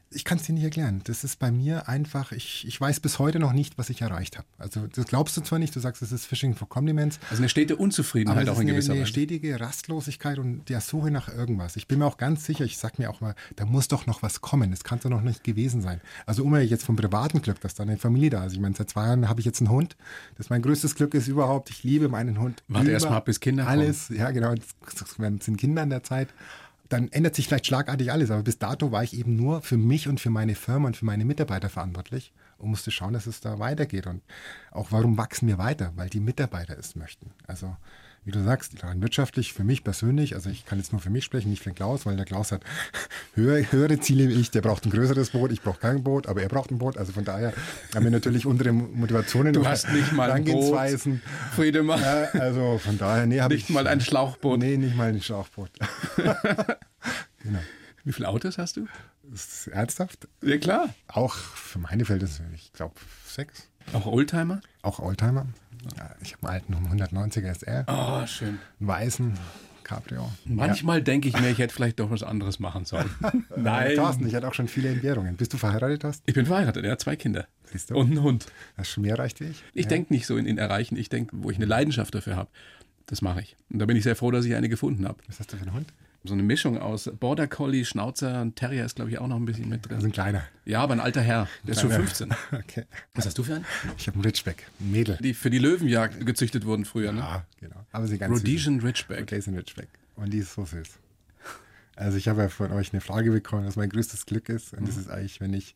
Ich 0.09 0.23
kann 0.23 0.37
es 0.37 0.45
dir 0.45 0.53
nicht 0.53 0.63
erklären. 0.63 1.01
Das 1.03 1.23
ist 1.23 1.37
bei 1.39 1.51
mir 1.51 1.89
einfach, 1.89 2.31
ich, 2.31 2.65
ich 2.67 2.79
weiß 2.79 2.99
bis 3.01 3.19
heute 3.19 3.39
noch 3.39 3.53
nicht, 3.53 3.77
was 3.77 3.89
ich 3.89 4.01
erreicht 4.01 4.37
habe. 4.37 4.47
Also 4.57 4.87
das 4.87 5.05
glaubst 5.05 5.35
du 5.35 5.41
zwar 5.41 5.59
nicht, 5.59 5.75
du 5.75 5.79
sagst, 5.79 6.01
es 6.01 6.11
ist 6.11 6.25
Fishing 6.25 6.55
for 6.55 6.69
Compliments. 6.69 7.19
Also 7.29 7.41
eine 7.41 7.49
stete 7.49 7.75
Unzufriedenheit 7.75 8.47
auch 8.49 8.59
in 8.59 8.67
gewisser 8.67 8.93
Weise. 8.93 9.01
Eine 9.01 9.07
stetige 9.07 9.59
Rastlosigkeit 9.59 10.39
und 10.39 10.69
der 10.69 10.81
Suche 10.81 11.11
nach 11.11 11.27
irgendwas. 11.27 11.75
Ich 11.75 11.87
bin 11.87 11.99
mir 11.99 12.05
auch 12.05 12.17
ganz 12.17 12.45
sicher, 12.45 12.63
ich 12.63 12.77
sag 12.77 12.99
mir 12.99 13.09
auch 13.09 13.21
mal, 13.21 13.35
da 13.55 13.65
muss 13.65 13.87
doch 13.87 14.05
noch 14.05 14.23
was 14.23 14.41
kommen. 14.41 14.71
Das 14.71 14.83
kann 14.83 14.99
doch 14.99 15.09
noch 15.09 15.21
nicht 15.21 15.43
gewesen 15.43 15.81
sein. 15.81 16.01
Also 16.25 16.43
um 16.43 16.55
jetzt 16.55 16.85
vom 16.85 16.95
privaten 16.95 17.41
Glück, 17.41 17.59
dass 17.59 17.75
da 17.75 17.83
eine 17.83 17.97
Familie 17.97 18.29
da 18.29 18.45
ist. 18.45 18.53
Ich 18.53 18.59
meine, 18.59 18.75
seit 18.75 18.89
zwei 18.89 19.05
Jahren 19.05 19.27
habe 19.27 19.41
ich 19.41 19.45
jetzt 19.45 19.61
einen 19.61 19.69
Hund. 19.69 19.97
Das 20.37 20.47
ist 20.47 20.49
mein 20.49 20.61
größtes 20.61 20.95
Glück 20.95 21.13
ist 21.13 21.27
überhaupt. 21.27 21.69
Ich 21.69 21.83
liebe 21.83 22.07
meinen 22.07 22.39
Hund. 22.39 22.63
Warte 22.67 22.91
erst 22.91 23.09
mal 23.09 23.19
bis 23.19 23.39
Kinder 23.39 23.65
kommen. 23.65 23.79
Alles, 23.79 24.09
ja 24.09 24.31
genau. 24.31 24.53
Es 24.53 25.45
sind 25.45 25.57
Kinder 25.57 25.83
in 25.83 25.89
der 25.89 26.03
Zeit 26.03 26.29
dann 26.89 27.09
ändert 27.09 27.35
sich 27.35 27.47
vielleicht 27.47 27.67
schlagartig 27.67 28.11
alles. 28.11 28.31
Aber 28.31 28.43
bis 28.43 28.59
dato 28.59 28.91
war 28.91 29.03
ich 29.03 29.17
eben 29.17 29.35
nur 29.35 29.61
für 29.61 29.77
mich 29.77 30.07
und 30.07 30.19
für 30.19 30.29
meine 30.29 30.55
Firma 30.55 30.87
und 30.87 30.97
für 30.97 31.05
meine 31.05 31.25
Mitarbeiter 31.25 31.69
verantwortlich 31.69 32.33
und 32.57 32.69
musste 32.69 32.91
schauen, 32.91 33.13
dass 33.13 33.27
es 33.27 33.41
da 33.41 33.59
weitergeht. 33.59 34.07
Und 34.07 34.21
auch 34.71 34.91
warum 34.91 35.17
wachsen 35.17 35.47
wir 35.47 35.57
weiter? 35.57 35.93
Weil 35.95 36.09
die 36.09 36.19
Mitarbeiter 36.19 36.77
es 36.77 36.95
möchten. 36.95 37.31
Also 37.45 37.75
wie 38.27 38.31
du 38.31 38.43
sagst, 38.43 38.83
rein 38.83 39.01
wirtschaftlich, 39.01 39.53
für 39.53 39.63
mich 39.63 39.85
persönlich, 39.85 40.35
also 40.35 40.49
ich 40.49 40.65
kann 40.65 40.79
jetzt 40.79 40.91
nur 40.91 40.99
für 40.99 41.09
mich 41.09 41.23
sprechen, 41.23 41.49
nicht 41.49 41.63
für 41.63 41.71
Klaus, 41.71 42.05
weil 42.05 42.17
der 42.17 42.25
Klaus 42.25 42.51
hat 42.51 42.61
höhere, 43.35 43.71
höhere 43.71 44.01
Ziele 44.01 44.27
wie 44.27 44.33
ich, 44.33 44.51
der 44.51 44.59
braucht 44.59 44.85
ein 44.85 44.91
größeres 44.91 45.29
Boot, 45.29 45.53
ich 45.53 45.61
brauche 45.61 45.79
kein 45.79 46.03
Boot, 46.03 46.27
aber 46.27 46.41
er 46.41 46.49
braucht 46.49 46.69
ein 46.69 46.77
Boot, 46.77 46.97
also 46.97 47.13
von 47.13 47.23
daher 47.23 47.53
haben 47.95 48.03
wir 48.03 48.11
natürlich 48.11 48.45
unsere 48.45 48.73
Motivationen. 48.73 49.53
Du 49.53 49.65
hast 49.65 49.89
nicht 49.93 50.11
mal 50.11 50.29
ein 50.29 50.43
Boot, 50.43 50.77
Friedemann. 51.55 52.01
Ja, 52.01 52.23
also 52.41 52.77
von 52.83 52.97
daher, 52.97 53.25
nee, 53.27 53.39
habe 53.39 53.55
ich... 53.55 53.61
Nicht 53.61 53.69
mal 53.69 53.87
ein 53.87 54.01
Schlauchboot. 54.01 54.59
Nee, 54.59 54.75
nicht 54.75 54.97
mal 54.97 55.07
ein 55.07 55.21
Schlauchboot. 55.21 55.71
genau. 56.17 57.59
Wie 58.03 58.11
viele 58.11 58.27
Autos 58.27 58.57
hast 58.57 58.75
du? 58.75 58.87
Das 59.23 59.45
ist 59.45 59.67
ernsthaft? 59.67 60.27
Ja, 60.43 60.57
klar. 60.57 60.93
Auch 61.07 61.33
für 61.33 61.79
meine 61.79 62.03
Verhältnisse, 62.03 62.43
ich 62.53 62.73
glaube, 62.73 62.95
sechs. 63.25 63.69
Auch 63.93 64.05
Oldtimer? 64.05 64.59
Auch 64.81 64.99
Oldtimer. 64.99 65.45
Ja, 65.97 66.15
ich 66.21 66.33
habe 66.33 66.49
einen 66.49 66.87
alten 66.87 67.03
190er 67.03 67.47
SR. 67.47 67.85
Oh, 67.87 68.25
schön. 68.25 68.59
Einen 68.79 68.87
weißen 68.87 69.33
Cabrio. 69.87 70.29
Manchmal 70.45 70.97
ja. 70.97 71.03
denke 71.03 71.29
ich 71.29 71.39
mir, 71.39 71.49
ich 71.49 71.59
hätte 71.59 71.73
vielleicht 71.73 71.99
doch 71.99 72.11
was 72.11 72.21
anderes 72.21 72.59
machen 72.59 72.85
sollen. 72.85 73.09
Nein. 73.55 73.95
Thorsten, 73.95 74.27
ich 74.27 74.35
hatte 74.35 74.47
auch 74.47 74.53
schon 74.53 74.67
viele 74.67 74.89
Entbehrungen. 74.89 75.37
Bist 75.37 75.53
du 75.53 75.57
verheiratet 75.57 76.03
hast? 76.03 76.23
Ich 76.25 76.33
bin 76.33 76.45
verheiratet, 76.45 76.83
er 76.83 76.91
hat 76.91 76.99
zwei 76.99 77.15
Kinder. 77.15 77.47
Siehst 77.63 77.89
du? 77.89 77.95
Und 77.95 78.11
einen 78.11 78.21
Hund. 78.21 78.47
Hast 78.75 78.89
du 78.89 78.93
schon 78.95 79.03
mehr 79.03 79.15
erreicht 79.15 79.39
wie 79.39 79.45
ich? 79.45 79.63
Ich 79.73 79.85
ja. 79.85 79.89
denke 79.89 80.13
nicht 80.13 80.27
so 80.27 80.35
in, 80.35 80.45
in 80.45 80.57
Erreichen. 80.57 80.97
Ich 80.97 81.07
denke, 81.07 81.35
wo 81.39 81.49
ich 81.49 81.55
eine 81.55 81.65
Leidenschaft 81.65 82.13
dafür 82.13 82.35
habe. 82.35 82.49
Das 83.05 83.21
mache 83.21 83.41
ich. 83.41 83.55
Und 83.69 83.79
da 83.79 83.85
bin 83.85 83.95
ich 83.95 84.03
sehr 84.03 84.17
froh, 84.17 84.31
dass 84.31 84.43
ich 84.43 84.55
eine 84.55 84.67
gefunden 84.67 85.07
habe. 85.07 85.19
Was 85.27 85.39
hast 85.39 85.53
du 85.53 85.57
für 85.57 85.63
einen 85.63 85.73
Hund? 85.73 85.93
So 86.27 86.33
eine 86.33 86.43
Mischung 86.43 86.77
aus 86.77 87.09
Border 87.19 87.47
Collie, 87.47 87.85
Schnauzer 87.85 88.41
und 88.41 88.55
Terrier 88.55 88.85
ist, 88.85 88.95
glaube 88.95 89.11
ich, 89.11 89.19
auch 89.19 89.27
noch 89.27 89.37
ein 89.37 89.45
bisschen 89.45 89.69
mit 89.69 89.85
drin. 89.85 89.95
Also 89.95 90.07
ein 90.07 90.11
kleiner. 90.11 90.43
Ja, 90.65 90.81
aber 90.81 90.93
ein 90.93 90.99
alter 90.99 91.21
Herr. 91.21 91.47
Der 91.63 91.73
ist 91.73 91.81
schon 91.81 91.91
15. 91.91 92.33
Okay. 92.51 92.85
Was 93.13 93.25
hast 93.25 93.37
du 93.37 93.43
für 93.43 93.55
einen? 93.55 93.65
Ich 93.97 94.07
habe 94.07 94.15
einen 94.15 94.25
Ridgeback, 94.25 94.67
ein 94.79 94.91
Mädel. 94.91 95.17
Die 95.21 95.33
für 95.33 95.49
die 95.49 95.59
Löwenjagd 95.59 96.25
gezüchtet 96.25 96.65
wurden 96.65 96.85
früher, 96.85 97.11
ne? 97.11 97.19
Ja, 97.19 97.45
genau. 97.59 97.85
Aber 97.91 98.07
sie 98.07 98.17
ganz 98.17 98.33
Rhodesian 98.33 98.79
Ridgeback. 98.79 99.19
Rhodesian 99.21 99.55
Ridgeback. 99.55 99.89
Und 100.15 100.31
die 100.31 100.39
ist 100.39 100.53
so 100.53 100.65
süß. 100.65 100.89
Also 101.95 102.17
ich 102.17 102.27
habe 102.27 102.43
ja 102.43 102.49
von 102.49 102.71
euch 102.71 102.93
eine 102.93 103.01
Frage 103.01 103.31
bekommen, 103.31 103.65
was 103.65 103.75
mein 103.75 103.89
größtes 103.89 104.25
Glück 104.25 104.49
ist. 104.49 104.73
Und 104.73 104.81
mhm. 104.81 104.85
das 104.85 104.97
ist 104.97 105.09
eigentlich, 105.09 105.41
wenn 105.41 105.53
ich 105.53 105.75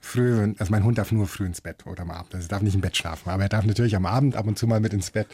früh, 0.00 0.54
also 0.58 0.70
mein 0.70 0.84
Hund 0.84 0.98
darf 0.98 1.12
nur 1.12 1.26
früh 1.26 1.44
ins 1.44 1.60
Bett 1.60 1.86
oder 1.86 2.02
am 2.02 2.10
Abend. 2.10 2.34
Also 2.34 2.46
er 2.46 2.50
darf 2.50 2.62
nicht 2.62 2.74
im 2.74 2.80
Bett 2.80 2.96
schlafen, 2.96 3.28
aber 3.28 3.42
er 3.42 3.48
darf 3.48 3.64
natürlich 3.64 3.96
am 3.96 4.06
Abend 4.06 4.36
ab 4.36 4.46
und 4.46 4.58
zu 4.58 4.66
mal 4.66 4.80
mit 4.80 4.92
ins 4.92 5.10
Bett. 5.10 5.28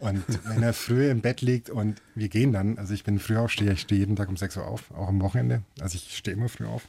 Und 0.00 0.24
wenn 0.44 0.62
er 0.62 0.72
früh 0.72 1.08
im 1.08 1.20
Bett 1.20 1.40
liegt 1.40 1.70
und 1.70 2.00
wir 2.14 2.28
gehen 2.28 2.52
dann, 2.52 2.78
also 2.78 2.94
ich 2.94 3.04
bin 3.04 3.18
Frühaufsteher, 3.18 3.72
ich 3.72 3.80
stehe 3.80 4.00
jeden 4.00 4.16
Tag 4.16 4.28
um 4.28 4.36
6 4.36 4.56
Uhr 4.58 4.66
auf, 4.66 4.90
auch 4.92 5.08
am 5.08 5.20
Wochenende. 5.20 5.62
Also 5.80 5.96
ich 5.96 6.16
stehe 6.16 6.36
immer 6.36 6.48
früh 6.48 6.66
auf. 6.66 6.82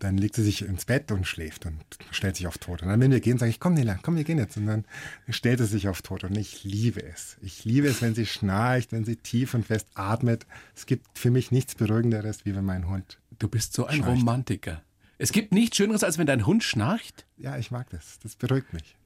Dann 0.00 0.16
legt 0.16 0.36
sie 0.36 0.44
sich 0.44 0.64
ins 0.64 0.84
Bett 0.84 1.10
und 1.10 1.26
schläft 1.26 1.66
und 1.66 1.80
stellt 2.12 2.36
sich 2.36 2.46
auf 2.46 2.58
tot. 2.58 2.82
Und 2.82 2.88
dann, 2.88 3.00
wenn 3.00 3.10
wir 3.10 3.18
gehen, 3.18 3.36
sage 3.36 3.50
ich, 3.50 3.58
komm 3.58 3.74
Nela, 3.74 3.98
komm, 4.00 4.14
wir 4.14 4.22
gehen 4.22 4.38
jetzt. 4.38 4.56
Und 4.56 4.66
dann 4.66 4.84
stellt 5.28 5.58
sie 5.58 5.66
sich 5.66 5.88
auf 5.88 6.02
tot. 6.02 6.22
Und 6.22 6.38
ich 6.38 6.62
liebe 6.62 7.02
es. 7.02 7.36
Ich 7.42 7.64
liebe 7.64 7.88
es, 7.88 8.00
wenn 8.00 8.14
sie 8.14 8.26
schnarcht, 8.26 8.92
wenn 8.92 9.04
sie 9.04 9.16
tief 9.16 9.54
und 9.54 9.66
fest 9.66 9.88
atmet. 9.94 10.46
Es 10.76 10.86
gibt 10.86 11.18
für 11.18 11.32
mich 11.32 11.50
nichts 11.50 11.74
Beruhigenderes, 11.74 12.44
wie 12.44 12.54
wenn 12.54 12.64
mein 12.64 12.88
Hund. 12.88 13.18
Du 13.40 13.48
bist 13.48 13.72
so 13.72 13.86
ein 13.86 13.96
schnarcht. 13.96 14.20
Romantiker. 14.20 14.82
Es 15.18 15.32
gibt 15.32 15.52
nichts 15.52 15.76
Schöneres, 15.76 16.04
als 16.04 16.16
wenn 16.16 16.28
dein 16.28 16.46
Hund 16.46 16.62
schnarcht? 16.62 17.26
Ja, 17.36 17.58
ich 17.58 17.72
mag 17.72 17.90
das. 17.90 18.20
Das 18.22 18.36
beruhigt 18.36 18.72
mich. 18.72 18.96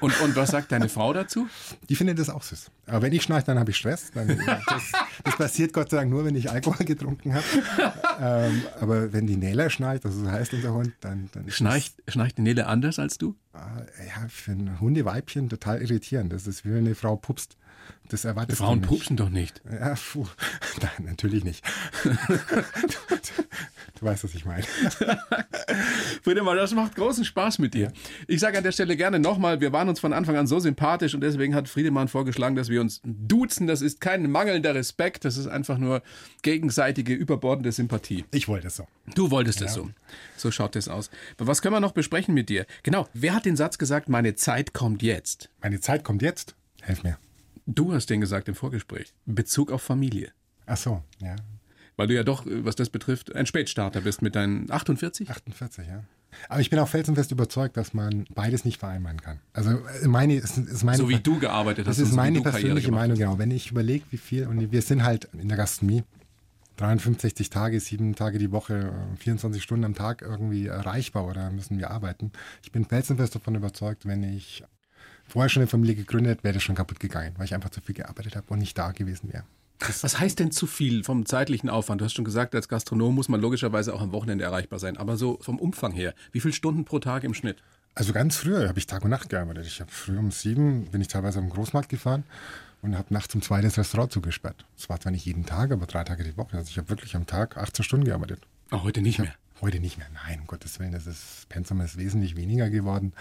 Und, 0.00 0.20
und 0.20 0.36
was 0.36 0.50
sagt 0.50 0.72
deine 0.72 0.88
Frau 0.88 1.12
dazu? 1.12 1.48
Die 1.88 1.96
findet 1.96 2.18
das 2.18 2.30
auch 2.30 2.42
süß. 2.42 2.70
Aber 2.86 3.02
wenn 3.02 3.12
ich 3.12 3.22
schnarche, 3.22 3.46
dann 3.46 3.58
habe 3.58 3.70
ich 3.70 3.76
Stress. 3.76 4.10
Dann, 4.14 4.28
das, 4.66 4.92
das, 5.24 5.36
passiert 5.36 5.72
Gott 5.72 5.90
sei 5.90 5.98
Dank 5.98 6.10
nur, 6.10 6.24
wenn 6.24 6.36
ich 6.36 6.50
Alkohol 6.50 6.86
getrunken 6.86 7.34
habe. 7.34 7.44
Ähm, 8.20 8.62
aber 8.80 9.12
wenn 9.12 9.26
die 9.26 9.36
Nele 9.36 9.70
schnarcht, 9.70 10.04
das 10.04 10.14
heißt 10.16 10.54
unser 10.54 10.72
Hund, 10.72 10.92
dann, 11.00 11.28
dann 11.32 11.50
schnarcht, 11.50 11.94
schnarcht 12.08 12.38
die 12.38 12.42
Nele 12.42 12.66
anders 12.66 12.98
als 12.98 13.18
du? 13.18 13.34
Äh, 13.54 14.06
ja, 14.06 14.28
für 14.28 14.52
ein 14.52 14.80
Hundeweibchen 14.80 15.48
total 15.48 15.82
irritierend. 15.82 16.32
Das 16.32 16.46
ist 16.46 16.64
wie 16.64 16.70
wenn 16.70 16.86
eine 16.86 16.94
Frau 16.94 17.16
pupst. 17.16 17.56
Das 18.08 18.24
erwartest 18.24 18.58
Frauen 18.58 18.82
pupsen 18.82 19.16
doch 19.16 19.30
nicht. 19.30 19.60
Ja, 19.70 19.94
puh. 19.94 20.26
Nein, 20.80 21.06
natürlich 21.06 21.44
nicht. 21.44 21.64
Du 23.98 24.04
weißt, 24.04 24.24
was 24.24 24.34
ich 24.34 24.44
meine. 24.44 24.62
Friedemann, 26.22 26.56
das 26.56 26.74
macht 26.74 26.96
großen 26.96 27.24
Spaß 27.24 27.58
mit 27.58 27.72
dir. 27.72 27.92
Ich 28.26 28.40
sage 28.40 28.58
an 28.58 28.64
der 28.64 28.72
Stelle 28.72 28.94
gerne 28.94 29.18
nochmal, 29.18 29.60
wir 29.62 29.72
waren 29.72 29.88
uns 29.88 30.00
von 30.00 30.12
Anfang 30.12 30.36
an 30.36 30.46
so 30.46 30.58
sympathisch 30.58 31.14
und 31.14 31.22
deswegen 31.22 31.54
hat 31.54 31.68
Friedemann 31.68 32.08
vorgeschlagen, 32.08 32.56
dass 32.56 32.68
wir 32.68 32.82
uns 32.82 33.00
duzen. 33.04 33.66
Das 33.66 33.80
ist 33.80 34.00
kein 34.02 34.30
mangelnder 34.30 34.74
Respekt, 34.74 35.24
das 35.24 35.38
ist 35.38 35.46
einfach 35.46 35.78
nur 35.78 36.02
gegenseitige, 36.42 37.14
überbordende 37.14 37.72
Sympathie. 37.72 38.26
Ich 38.32 38.48
wollte 38.48 38.66
es 38.66 38.76
so. 38.76 38.86
Du 39.14 39.30
wolltest 39.30 39.62
es 39.62 39.72
so. 39.72 39.88
So 40.36 40.50
schaut 40.50 40.76
es 40.76 40.88
aus. 40.88 41.10
Aber 41.38 41.46
was 41.46 41.62
können 41.62 41.74
wir 41.74 41.80
noch 41.80 41.92
besprechen 41.92 42.34
mit 42.34 42.50
dir? 42.50 42.66
Genau, 42.82 43.08
wer 43.14 43.34
hat 43.34 43.46
den 43.46 43.56
Satz 43.56 43.78
gesagt, 43.78 44.10
meine 44.10 44.34
Zeit 44.34 44.74
kommt 44.74 45.02
jetzt? 45.02 45.48
Meine 45.62 45.80
Zeit 45.80 46.04
kommt 46.04 46.20
jetzt? 46.20 46.54
Helf 46.82 47.02
mir. 47.02 47.16
Du 47.66 47.92
hast 47.92 48.08
den 48.10 48.20
gesagt 48.20 48.48
im 48.48 48.54
Vorgespräch. 48.54 49.12
Bezug 49.26 49.72
auf 49.72 49.82
Familie. 49.82 50.32
Ach 50.66 50.76
so, 50.76 51.02
ja. 51.20 51.36
Weil 51.96 52.08
du 52.08 52.14
ja 52.14 52.22
doch, 52.22 52.44
was 52.46 52.76
das 52.76 52.90
betrifft, 52.90 53.34
ein 53.34 53.46
Spätstarter 53.46 54.02
bist 54.02 54.22
mit 54.22 54.36
deinen 54.36 54.70
48? 54.70 55.30
48, 55.30 55.86
ja. 55.86 56.04
Aber 56.48 56.60
ich 56.60 56.70
bin 56.70 56.78
auch 56.78 56.88
felsenfest 56.88 57.32
überzeugt, 57.32 57.76
dass 57.76 57.94
man 57.94 58.26
beides 58.34 58.64
nicht 58.64 58.78
vereinbaren 58.78 59.20
kann. 59.20 59.40
Also 59.54 59.70
äh, 59.70 60.06
meine, 60.06 60.36
ist, 60.36 60.58
ist 60.58 60.84
meine 60.84 60.98
so 60.98 61.08
wie 61.08 61.18
du 61.18 61.38
gearbeitet 61.38 61.86
hast. 61.86 61.98
Das 61.98 62.08
ist 62.08 62.14
meine 62.14 62.42
persönliche 62.42 62.92
Meinung, 62.92 63.16
genau. 63.16 63.38
Wenn 63.38 63.50
ich 63.50 63.70
überlege, 63.70 64.04
wie 64.10 64.18
viel, 64.18 64.46
und 64.46 64.70
wir 64.70 64.82
sind 64.82 65.02
halt 65.02 65.28
in 65.32 65.48
der 65.48 65.56
Gastronomie, 65.56 66.04
53 66.76 67.48
Tage, 67.48 67.80
sieben 67.80 68.14
Tage 68.14 68.38
die 68.38 68.52
Woche, 68.52 68.92
24 69.20 69.62
Stunden 69.62 69.84
am 69.84 69.94
Tag 69.94 70.20
irgendwie 70.20 70.66
erreichbar 70.66 71.26
oder 71.26 71.50
müssen 71.50 71.78
wir 71.78 71.90
arbeiten. 71.90 72.32
Ich 72.62 72.70
bin 72.70 72.84
felsenfest 72.84 73.34
davon 73.34 73.54
überzeugt, 73.54 74.04
wenn 74.04 74.22
ich 74.22 74.62
vorher 75.28 75.48
schon 75.48 75.62
eine 75.62 75.68
Familie 75.68 75.94
gegründet, 75.94 76.44
wäre 76.44 76.54
das 76.54 76.62
schon 76.62 76.74
kaputt 76.74 77.00
gegangen, 77.00 77.34
weil 77.36 77.46
ich 77.46 77.54
einfach 77.54 77.70
zu 77.70 77.80
viel 77.80 77.94
gearbeitet 77.94 78.36
habe 78.36 78.46
und 78.48 78.58
nicht 78.58 78.76
da 78.76 78.92
gewesen 78.92 79.32
wäre. 79.32 79.44
Was 79.78 80.18
heißt 80.18 80.38
denn 80.38 80.52
zu 80.52 80.66
viel 80.66 81.04
vom 81.04 81.26
zeitlichen 81.26 81.68
Aufwand? 81.68 82.00
Du 82.00 82.06
hast 82.06 82.14
schon 82.14 82.24
gesagt, 82.24 82.54
als 82.54 82.68
Gastronom 82.68 83.14
muss 83.14 83.28
man 83.28 83.40
logischerweise 83.40 83.92
auch 83.92 84.00
am 84.00 84.12
Wochenende 84.12 84.44
erreichbar 84.44 84.78
sein. 84.78 84.96
Aber 84.96 85.16
so 85.16 85.38
vom 85.42 85.58
Umfang 85.58 85.92
her, 85.92 86.14
wie 86.32 86.40
viele 86.40 86.54
Stunden 86.54 86.84
pro 86.84 86.98
Tag 86.98 87.24
im 87.24 87.34
Schnitt? 87.34 87.62
Also 87.94 88.12
ganz 88.12 88.36
früher 88.36 88.68
habe 88.68 88.78
ich 88.78 88.86
Tag 88.86 89.04
und 89.04 89.10
Nacht 89.10 89.28
gearbeitet. 89.28 89.66
Ich 89.66 89.80
habe 89.80 89.90
früh 89.90 90.18
um 90.18 90.30
sieben 90.30 90.86
bin 90.86 91.00
ich 91.00 91.08
teilweise 91.08 91.38
am 91.38 91.50
Großmarkt 91.50 91.88
gefahren 91.88 92.24
und 92.82 92.96
habe 92.96 93.12
nachts 93.12 93.34
um 93.34 93.42
zwei 93.42 93.60
das 93.60 93.78
Restaurant 93.78 94.12
zugesperrt. 94.12 94.64
Das 94.76 94.88
war 94.88 95.00
zwar 95.00 95.12
nicht 95.12 95.24
jeden 95.24 95.44
Tag, 95.44 95.70
aber 95.72 95.86
drei 95.86 96.04
Tage 96.04 96.24
die 96.24 96.36
Woche. 96.36 96.56
Also 96.56 96.70
ich 96.70 96.78
habe 96.78 96.88
wirklich 96.88 97.16
am 97.16 97.26
Tag 97.26 97.56
18 97.56 97.84
Stunden 97.84 98.06
gearbeitet. 98.06 98.40
Auch 98.70 98.84
heute 98.84 99.02
nicht 99.02 99.18
mehr. 99.18 99.34
Heute 99.62 99.80
nicht 99.80 99.96
mehr, 99.96 100.06
nein, 100.12 100.40
um 100.40 100.46
Gottes 100.46 100.78
Willen, 100.80 100.92
das 100.92 101.06
ist, 101.06 101.48
Pensum 101.48 101.80
ist 101.80 101.96
wesentlich 101.96 102.36
weniger 102.36 102.68
geworden, 102.68 103.14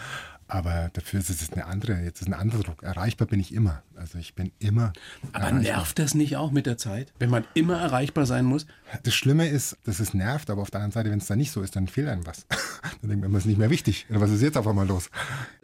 aber 0.49 0.89
dafür 0.91 1.21
ist 1.21 1.29
es 1.29 1.51
eine 1.53 1.65
andere, 1.65 2.01
jetzt 2.03 2.19
ist 2.21 2.27
ein 2.27 2.33
anderer 2.33 2.61
Druck. 2.61 2.83
Erreichbar 2.83 3.27
bin 3.27 3.39
ich 3.39 3.53
immer, 3.53 3.83
also 3.95 4.17
ich 4.17 4.35
bin 4.35 4.51
immer 4.59 4.91
Aber 5.31 5.45
erreichbar. 5.45 5.61
nervt 5.61 5.99
das 5.99 6.13
nicht 6.13 6.35
auch 6.35 6.51
mit 6.51 6.65
der 6.65 6.77
Zeit, 6.77 7.13
wenn 7.19 7.29
man 7.29 7.45
immer 7.53 7.79
erreichbar 7.79 8.25
sein 8.25 8.43
muss? 8.43 8.67
Das 9.03 9.15
Schlimme 9.15 9.47
ist, 9.47 9.77
dass 9.85 10.01
es 10.01 10.13
nervt, 10.13 10.49
aber 10.49 10.61
auf 10.61 10.69
der 10.71 10.81
anderen 10.81 10.91
Seite, 10.91 11.11
wenn 11.11 11.19
es 11.19 11.27
dann 11.27 11.37
nicht 11.37 11.51
so 11.51 11.61
ist, 11.61 11.75
dann 11.77 11.87
fehlt 11.87 12.09
einem 12.09 12.27
was. 12.27 12.45
dann 13.01 13.09
denkt 13.09 13.23
man, 13.23 13.33
es 13.33 13.43
ist 13.43 13.47
nicht 13.47 13.57
mehr 13.57 13.69
wichtig. 13.69 14.05
Was 14.09 14.29
ist 14.29 14.41
jetzt 14.41 14.57
auf 14.57 14.67
einmal 14.67 14.87
los? 14.87 15.09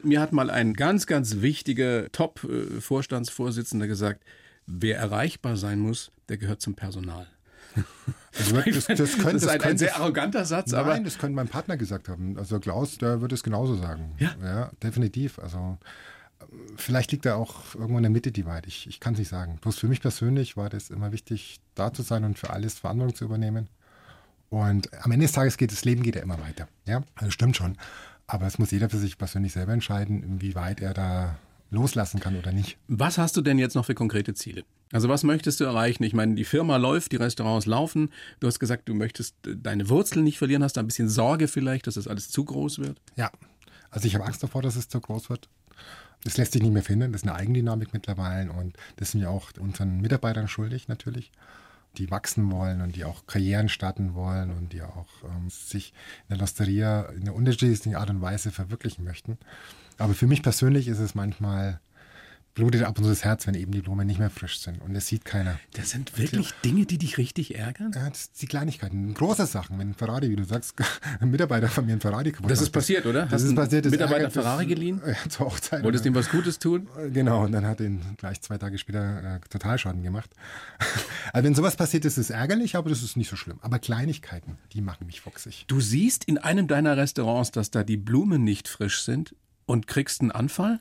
Mir 0.04 0.22
hat 0.22 0.32
mal 0.32 0.50
ein 0.50 0.74
ganz, 0.74 1.06
ganz 1.06 1.42
wichtiger 1.42 2.10
Top-Vorstandsvorsitzender 2.14 3.88
gesagt, 3.88 4.24
wer 4.68 4.98
erreichbar 4.98 5.58
sein 5.58 5.80
muss, 5.80 6.12
der 6.30 6.38
gehört 6.38 6.62
zum 6.62 6.76
Personal. 6.76 7.28
Also 8.38 8.56
das, 8.56 8.86
das, 8.86 9.18
könnte, 9.18 9.34
das 9.34 9.44
ist 9.44 9.50
ein, 9.50 9.62
ein 9.62 9.78
sehr 9.78 9.98
arroganter 9.98 10.46
Satz, 10.46 10.72
nein, 10.72 10.80
aber. 10.80 10.94
Nein, 10.94 11.04
das 11.04 11.18
könnte 11.18 11.36
mein 11.36 11.50
Partner 11.50 11.76
gesagt 11.76 12.08
haben. 12.08 12.38
Also 12.38 12.60
Klaus, 12.60 12.98
der 12.98 13.20
würde 13.20 13.36
es 13.36 13.44
genauso 13.44 13.76
sagen. 13.76 14.16
Ja. 14.20 14.32
Ja, 14.42 14.72
definitiv. 14.82 15.38
Also 15.38 15.78
vielleicht 16.78 17.12
liegt 17.12 17.26
er 17.26 17.36
auch 17.36 17.76
irgendwo 17.76 17.98
in 17.98 18.04
der 18.04 18.10
Mitte 18.10 18.32
die 18.32 18.46
Wahrheit. 18.46 18.68
Ich, 18.68 18.88
ich 18.88 19.00
kann 19.00 19.14
es 19.14 19.20
nicht 19.20 19.30
sagen. 19.30 19.58
Bloß 19.62 19.78
für 19.78 19.88
mich 19.88 20.02
persönlich 20.02 20.58
war 20.58 20.70
das 20.70 20.90
immer 20.90 21.12
wichtig, 21.12 21.60
da 21.76 21.94
zu 21.94 22.04
sein 22.04 22.24
und 22.24 22.40
für 22.40 22.52
alles 22.52 22.80
Verantwortung 22.80 23.16
zu 23.16 23.26
übernehmen. 23.26 23.68
Und 24.50 24.94
am 25.04 25.12
Ende 25.12 25.26
des 25.26 25.34
Tages 25.34 25.58
geht 25.58 25.72
das 25.72 25.86
Leben 25.86 26.04
geht 26.04 26.16
ja 26.16 26.22
immer 26.22 26.40
weiter. 26.40 26.68
Ja, 26.86 27.04
also 27.16 27.32
stimmt 27.32 27.56
schon. 27.56 27.78
Aber 28.28 28.48
es 28.48 28.60
muss 28.60 28.72
jeder 28.72 28.90
für 28.90 28.98
sich 28.98 29.18
persönlich 29.18 29.54
selber 29.54 29.74
entscheiden, 29.74 30.24
inwieweit 30.24 30.82
er 30.82 30.94
da 30.94 31.36
loslassen 31.72 32.20
kann 32.20 32.38
oder 32.38 32.52
nicht. 32.52 32.78
Was 32.88 33.18
hast 33.18 33.36
du 33.38 33.42
denn 33.42 33.58
jetzt 33.58 33.76
noch 33.76 33.86
für 33.86 33.96
konkrete 33.96 34.34
Ziele? 34.34 34.64
Also 34.92 35.08
was 35.08 35.24
möchtest 35.24 35.60
du 35.60 35.64
erreichen? 35.64 36.04
Ich 36.04 36.14
meine, 36.14 36.36
die 36.36 36.44
Firma 36.44 36.78
läuft, 36.78 37.14
die 37.14 37.16
Restaurants 37.16 37.66
laufen. 37.66 38.10
Du 38.42 38.48
hast 38.48 38.60
gesagt, 38.60 38.90
du 38.90 38.94
möchtest 38.94 39.36
deine 39.44 39.90
Wurzeln 39.90 40.24
nicht 40.24 40.38
verlieren, 40.38 40.64
hast 40.64 40.78
da 40.78 40.82
ein 40.82 40.88
bisschen 40.88 41.10
Sorge 41.10 41.48
vielleicht, 41.48 41.88
dass 41.88 41.96
das 41.96 42.08
alles 42.08 42.30
zu 42.30 42.44
groß 42.44 42.80
wird? 42.80 43.02
Ja, 43.16 43.32
also 43.90 44.06
ich 44.06 44.16
habe 44.16 44.26
Angst 44.26 44.44
davor, 44.44 44.62
dass 44.62 44.76
es 44.76 44.90
zu 44.90 45.00
groß 45.00 45.30
wird. 45.30 45.50
Das 46.24 46.38
lässt 46.38 46.52
sich 46.52 46.62
nicht 46.62 46.74
mehr 46.74 46.84
finden. 46.84 47.14
Das 47.14 47.24
ist 47.24 47.28
eine 47.28 47.38
Eigendynamik 47.38 47.94
mittlerweile 47.94 48.52
und 48.52 48.78
das 48.98 49.12
sind 49.12 49.22
wir 49.22 49.30
auch 49.30 49.52
unseren 49.60 50.02
Mitarbeitern 50.02 50.50
schuldig 50.50 50.90
natürlich, 50.90 51.32
die 51.98 52.12
wachsen 52.12 52.52
wollen 52.52 52.82
und 52.82 52.96
die 52.96 53.06
auch 53.06 53.26
Karrieren 53.28 53.70
starten 53.70 54.14
wollen 54.14 54.52
und 54.52 54.74
die 54.74 54.82
auch 54.82 55.08
ähm, 55.24 55.50
sich 55.50 55.94
in 56.28 56.36
der 56.36 56.38
Losteria 56.38 57.04
in 57.04 57.24
einer 57.24 57.34
unterschiedlichen 57.34 57.96
Art 57.96 58.10
und 58.10 58.22
Weise 58.22 58.52
verwirklichen 58.52 59.04
möchten. 59.06 59.38
Aber 60.02 60.14
für 60.14 60.28
mich 60.28 60.42
persönlich 60.42 60.88
ist 60.88 61.00
es 61.00 61.16
manchmal 61.16 61.80
blutet 62.54 62.84
ab 62.84 62.98
und 62.98 63.06
zu 63.06 63.10
das 63.10 63.24
Herz, 63.24 63.48
wenn 63.48 63.54
eben 63.56 63.72
die 63.72 63.82
Blumen 63.82 64.06
nicht 64.06 64.20
mehr 64.20 64.30
frisch 64.30 64.60
sind. 64.60 64.82
Und 64.82 64.94
das 64.94 65.08
sieht 65.08 65.24
keiner. 65.24 65.60
Das 65.74 65.92
sind 65.92 66.18
wirklich 66.18 66.52
Dinge, 66.66 66.86
die 66.86 66.98
dich 66.98 67.18
richtig 67.18 67.56
ärgern? 67.56 67.92
Ja, 67.96 68.10
das 68.10 68.24
sind 68.24 68.42
die 68.42 68.48
Kleinigkeiten. 68.48 69.14
Große 69.14 69.46
Sachen. 69.46 69.80
Wenn 69.80 69.92
ein 69.92 69.94
Ferrari, 69.94 70.30
wie 70.30 70.36
du 70.36 70.44
sagst, 70.44 70.74
ein 71.20 71.32
Mitarbeiter 71.32 71.70
von 71.70 71.86
mir 71.86 71.94
ein 71.94 72.02
Ferrari 72.02 72.32
kaputt 72.32 72.52
Das 72.52 72.62
ist 72.62 72.72
passiert, 72.72 73.06
oder? 73.06 73.24
Das 73.24 73.34
Hast 73.34 73.44
ist 73.44 73.56
passiert. 73.56 73.86
Das 73.86 73.92
Mitarbeiter 73.92 74.24
ärgert, 74.24 74.34
Ferrari 74.34 74.66
geliehen? 74.66 75.02
Ja, 75.06 75.30
zur 75.30 75.46
Hochzeit. 75.46 75.84
Wolltest 75.84 76.04
du 76.04 76.10
ihm 76.10 76.16
was 76.16 76.30
Gutes 76.30 76.60
tun? 76.60 76.88
Genau. 77.14 77.46
Und 77.46 77.54
dann 77.54 77.66
hat 77.66 77.80
er 77.80 77.86
ihn 77.86 78.02
gleich 78.18 78.42
zwei 78.42 78.58
Tage 78.58 78.78
später 78.78 79.36
äh, 79.36 79.40
Totalschaden 79.50 80.04
gemacht. 80.04 80.30
also 81.34 81.46
wenn 81.46 81.56
sowas 81.56 81.78
passiert, 81.78 82.04
ist 82.04 82.18
es 82.18 82.32
ärgerlich, 82.32 82.76
aber 82.76 82.90
das 82.90 83.02
ist 83.02 83.16
nicht 83.16 83.30
so 83.30 83.38
schlimm. 83.38 83.60
Aber 83.62 83.80
Kleinigkeiten, 83.80 84.58
die 84.74 84.82
machen 84.82 85.08
mich 85.08 85.22
fuchsig. 85.22 85.66
Du 85.68 85.80
siehst 85.80 86.26
in 86.26 86.38
einem 86.38 86.68
deiner 86.68 86.98
Restaurants, 86.98 87.52
dass 87.52 87.72
da 87.72 87.84
die 87.84 87.98
Blumen 87.98 88.44
nicht 88.44 88.68
frisch 88.68 89.04
sind 89.04 89.36
und 89.66 89.88
kriegst 89.88 90.22
einen 90.22 90.32
Anfall? 90.32 90.80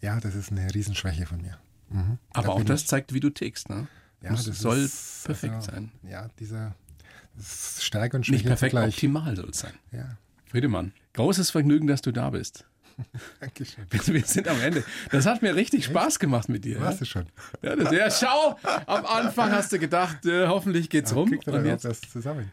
Ja, 0.00 0.20
das 0.20 0.34
ist 0.34 0.50
eine 0.50 0.74
Riesenschwäche 0.74 1.26
von 1.26 1.40
mir. 1.40 1.58
Mhm. 1.90 2.18
Aber 2.32 2.48
da 2.48 2.52
auch 2.52 2.64
das 2.64 2.86
zeigt, 2.86 3.12
wie 3.12 3.20
du 3.20 3.30
tickst. 3.30 3.68
Ne? 3.68 3.86
Ja, 4.22 4.30
das 4.30 4.44
soll 4.44 4.78
ist, 4.78 5.24
perfekt 5.24 5.54
also, 5.54 5.70
sein. 5.70 5.92
Ja, 6.08 6.28
dieser 6.38 6.74
Stärke 7.78 8.16
und 8.16 8.26
Schwäche 8.26 8.36
Nicht 8.36 8.46
perfekt, 8.46 8.72
zugleich. 8.72 8.94
optimal 8.94 9.36
soll 9.36 9.50
es 9.50 9.58
sein. 9.58 9.72
Ja. 9.90 10.16
Friedemann, 10.46 10.92
großes 11.14 11.50
Vergnügen, 11.50 11.86
dass 11.86 12.02
du 12.02 12.12
da 12.12 12.30
bist. 12.30 12.66
Dankeschön. 13.40 13.86
Wir 13.90 14.24
sind 14.24 14.46
am 14.48 14.60
Ende. 14.60 14.84
Das 15.10 15.24
hat 15.24 15.40
mir 15.40 15.54
richtig 15.54 15.86
Spaß 15.86 16.18
gemacht 16.18 16.48
mit 16.48 16.64
dir. 16.64 16.80
Warst 16.80 17.00
ja? 17.00 17.04
du 17.04 17.04
schon. 17.06 17.26
Ja, 17.62 17.74
das, 17.74 17.92
ja, 17.92 18.10
schau, 18.10 18.58
am 18.86 19.06
Anfang 19.06 19.50
hast 19.50 19.72
du 19.72 19.78
gedacht, 19.78 20.26
äh, 20.26 20.46
hoffentlich 20.46 20.90
geht's 20.90 21.10
ja, 21.10 21.16
rum. 21.16 21.32
Und 21.46 21.64
jetzt 21.64 21.86
das 21.86 22.00
zusammen. 22.02 22.52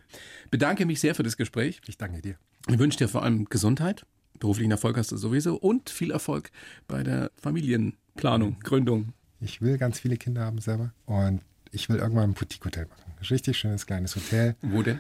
Bedanke 0.50 0.86
mich 0.86 1.02
sehr 1.02 1.14
für 1.14 1.24
das 1.24 1.36
Gespräch. 1.38 1.82
Ich 1.88 1.98
danke 1.98 2.22
dir. 2.22 2.36
Ich 2.68 2.80
wünsche 2.80 2.98
dir 2.98 3.10
vor 3.10 3.24
allem 3.24 3.46
Gesundheit. 3.46 4.06
Beruflichen 4.40 4.72
Erfolg 4.72 4.98
hast 4.98 5.12
du 5.12 5.18
sowieso 5.18 5.56
und 5.56 5.90
viel 5.90 6.12
Erfolg 6.12 6.52
bei 6.88 7.04
der 7.04 7.32
Familienplanung, 7.36 8.60
Gründung. 8.62 9.14
Ich 9.42 9.62
will 9.62 9.78
ganz 9.78 10.00
viele 10.00 10.18
Kinder 10.18 10.46
haben 10.46 10.60
selber 10.60 10.92
und 11.06 11.42
ich 11.72 11.90
will 11.90 11.98
irgendwann 11.98 12.32
ein 12.32 12.34
Boutique-Hotel 12.34 12.86
machen. 12.88 13.14
Ein 13.20 13.26
richtig 13.26 13.58
schönes 13.58 13.86
kleines 13.86 14.16
Hotel. 14.16 14.56
Wo 14.62 14.82
denn? 14.82 15.00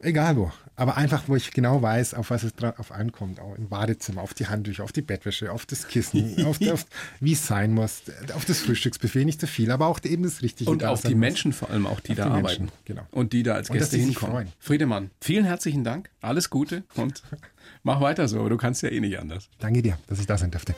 Egal 0.00 0.36
wo. 0.36 0.52
Aber 0.76 0.96
einfach, 0.96 1.24
wo 1.28 1.36
ich 1.36 1.52
genau 1.52 1.80
weiß, 1.80 2.14
auf 2.14 2.30
was 2.30 2.42
es 2.42 2.54
drauf 2.54 2.90
ankommt. 2.90 3.40
Auch 3.40 3.54
im 3.56 3.68
Badezimmer, 3.68 4.22
auf 4.22 4.34
die 4.34 4.46
Handtücher, 4.46 4.84
auf 4.84 4.92
die 4.92 5.02
Bettwäsche, 5.02 5.52
auf 5.52 5.66
das 5.66 5.86
Kissen, 5.88 6.44
auf, 6.46 6.60
auf 6.60 6.84
wie 7.20 7.32
es 7.32 7.46
sein 7.46 7.72
muss, 7.72 8.02
auf 8.34 8.44
das 8.44 8.60
Frühstücksbuffet, 8.60 9.24
nicht 9.24 9.40
zu 9.40 9.46
viel, 9.46 9.70
aber 9.70 9.86
auch 9.86 10.00
eben 10.04 10.24
das 10.24 10.42
Richtige. 10.42 10.70
Und 10.70 10.84
auf 10.84 11.02
die 11.02 11.14
Menschen 11.14 11.52
vor 11.52 11.70
allem 11.70 11.86
auch, 11.86 12.00
die 12.00 12.12
auf 12.12 12.16
da 12.18 12.24
die 12.24 12.30
arbeiten. 12.30 12.64
Menschen, 12.64 12.78
genau. 12.84 13.06
Und 13.12 13.32
die 13.32 13.42
da 13.44 13.54
als 13.54 13.68
Gäste 13.68 13.96
hinkommen. 13.96 14.48
Friedemann, 14.58 15.10
vielen 15.20 15.44
herzlichen 15.44 15.84
Dank. 15.84 16.10
Alles 16.20 16.50
Gute 16.50 16.82
und 16.96 17.22
mach 17.84 18.00
weiter 18.00 18.26
so. 18.26 18.48
Du 18.48 18.56
kannst 18.56 18.82
ja 18.82 18.88
eh 18.88 18.98
nicht 18.98 19.18
anders. 19.20 19.48
Danke 19.60 19.82
dir, 19.82 19.96
dass 20.08 20.18
ich 20.18 20.26
da 20.26 20.36
sein 20.36 20.50
durfte. 20.50 20.74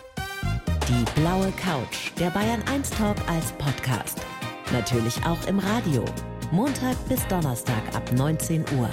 Die 0.89 1.21
blaue 1.21 1.51
Couch, 1.53 2.13
der 2.21 2.31
Bayern 2.31 2.63
1 2.71 2.91
Talk 2.91 3.17
als 3.29 3.53
Podcast. 3.53 4.21
Natürlich 4.73 5.17
auch 5.25 5.47
im 5.49 5.59
Radio. 5.59 6.05
Montag 6.53 6.97
bis 7.09 7.27
Donnerstag 7.27 7.83
ab 7.95 8.13
19 8.13 8.65
Uhr. 8.79 8.89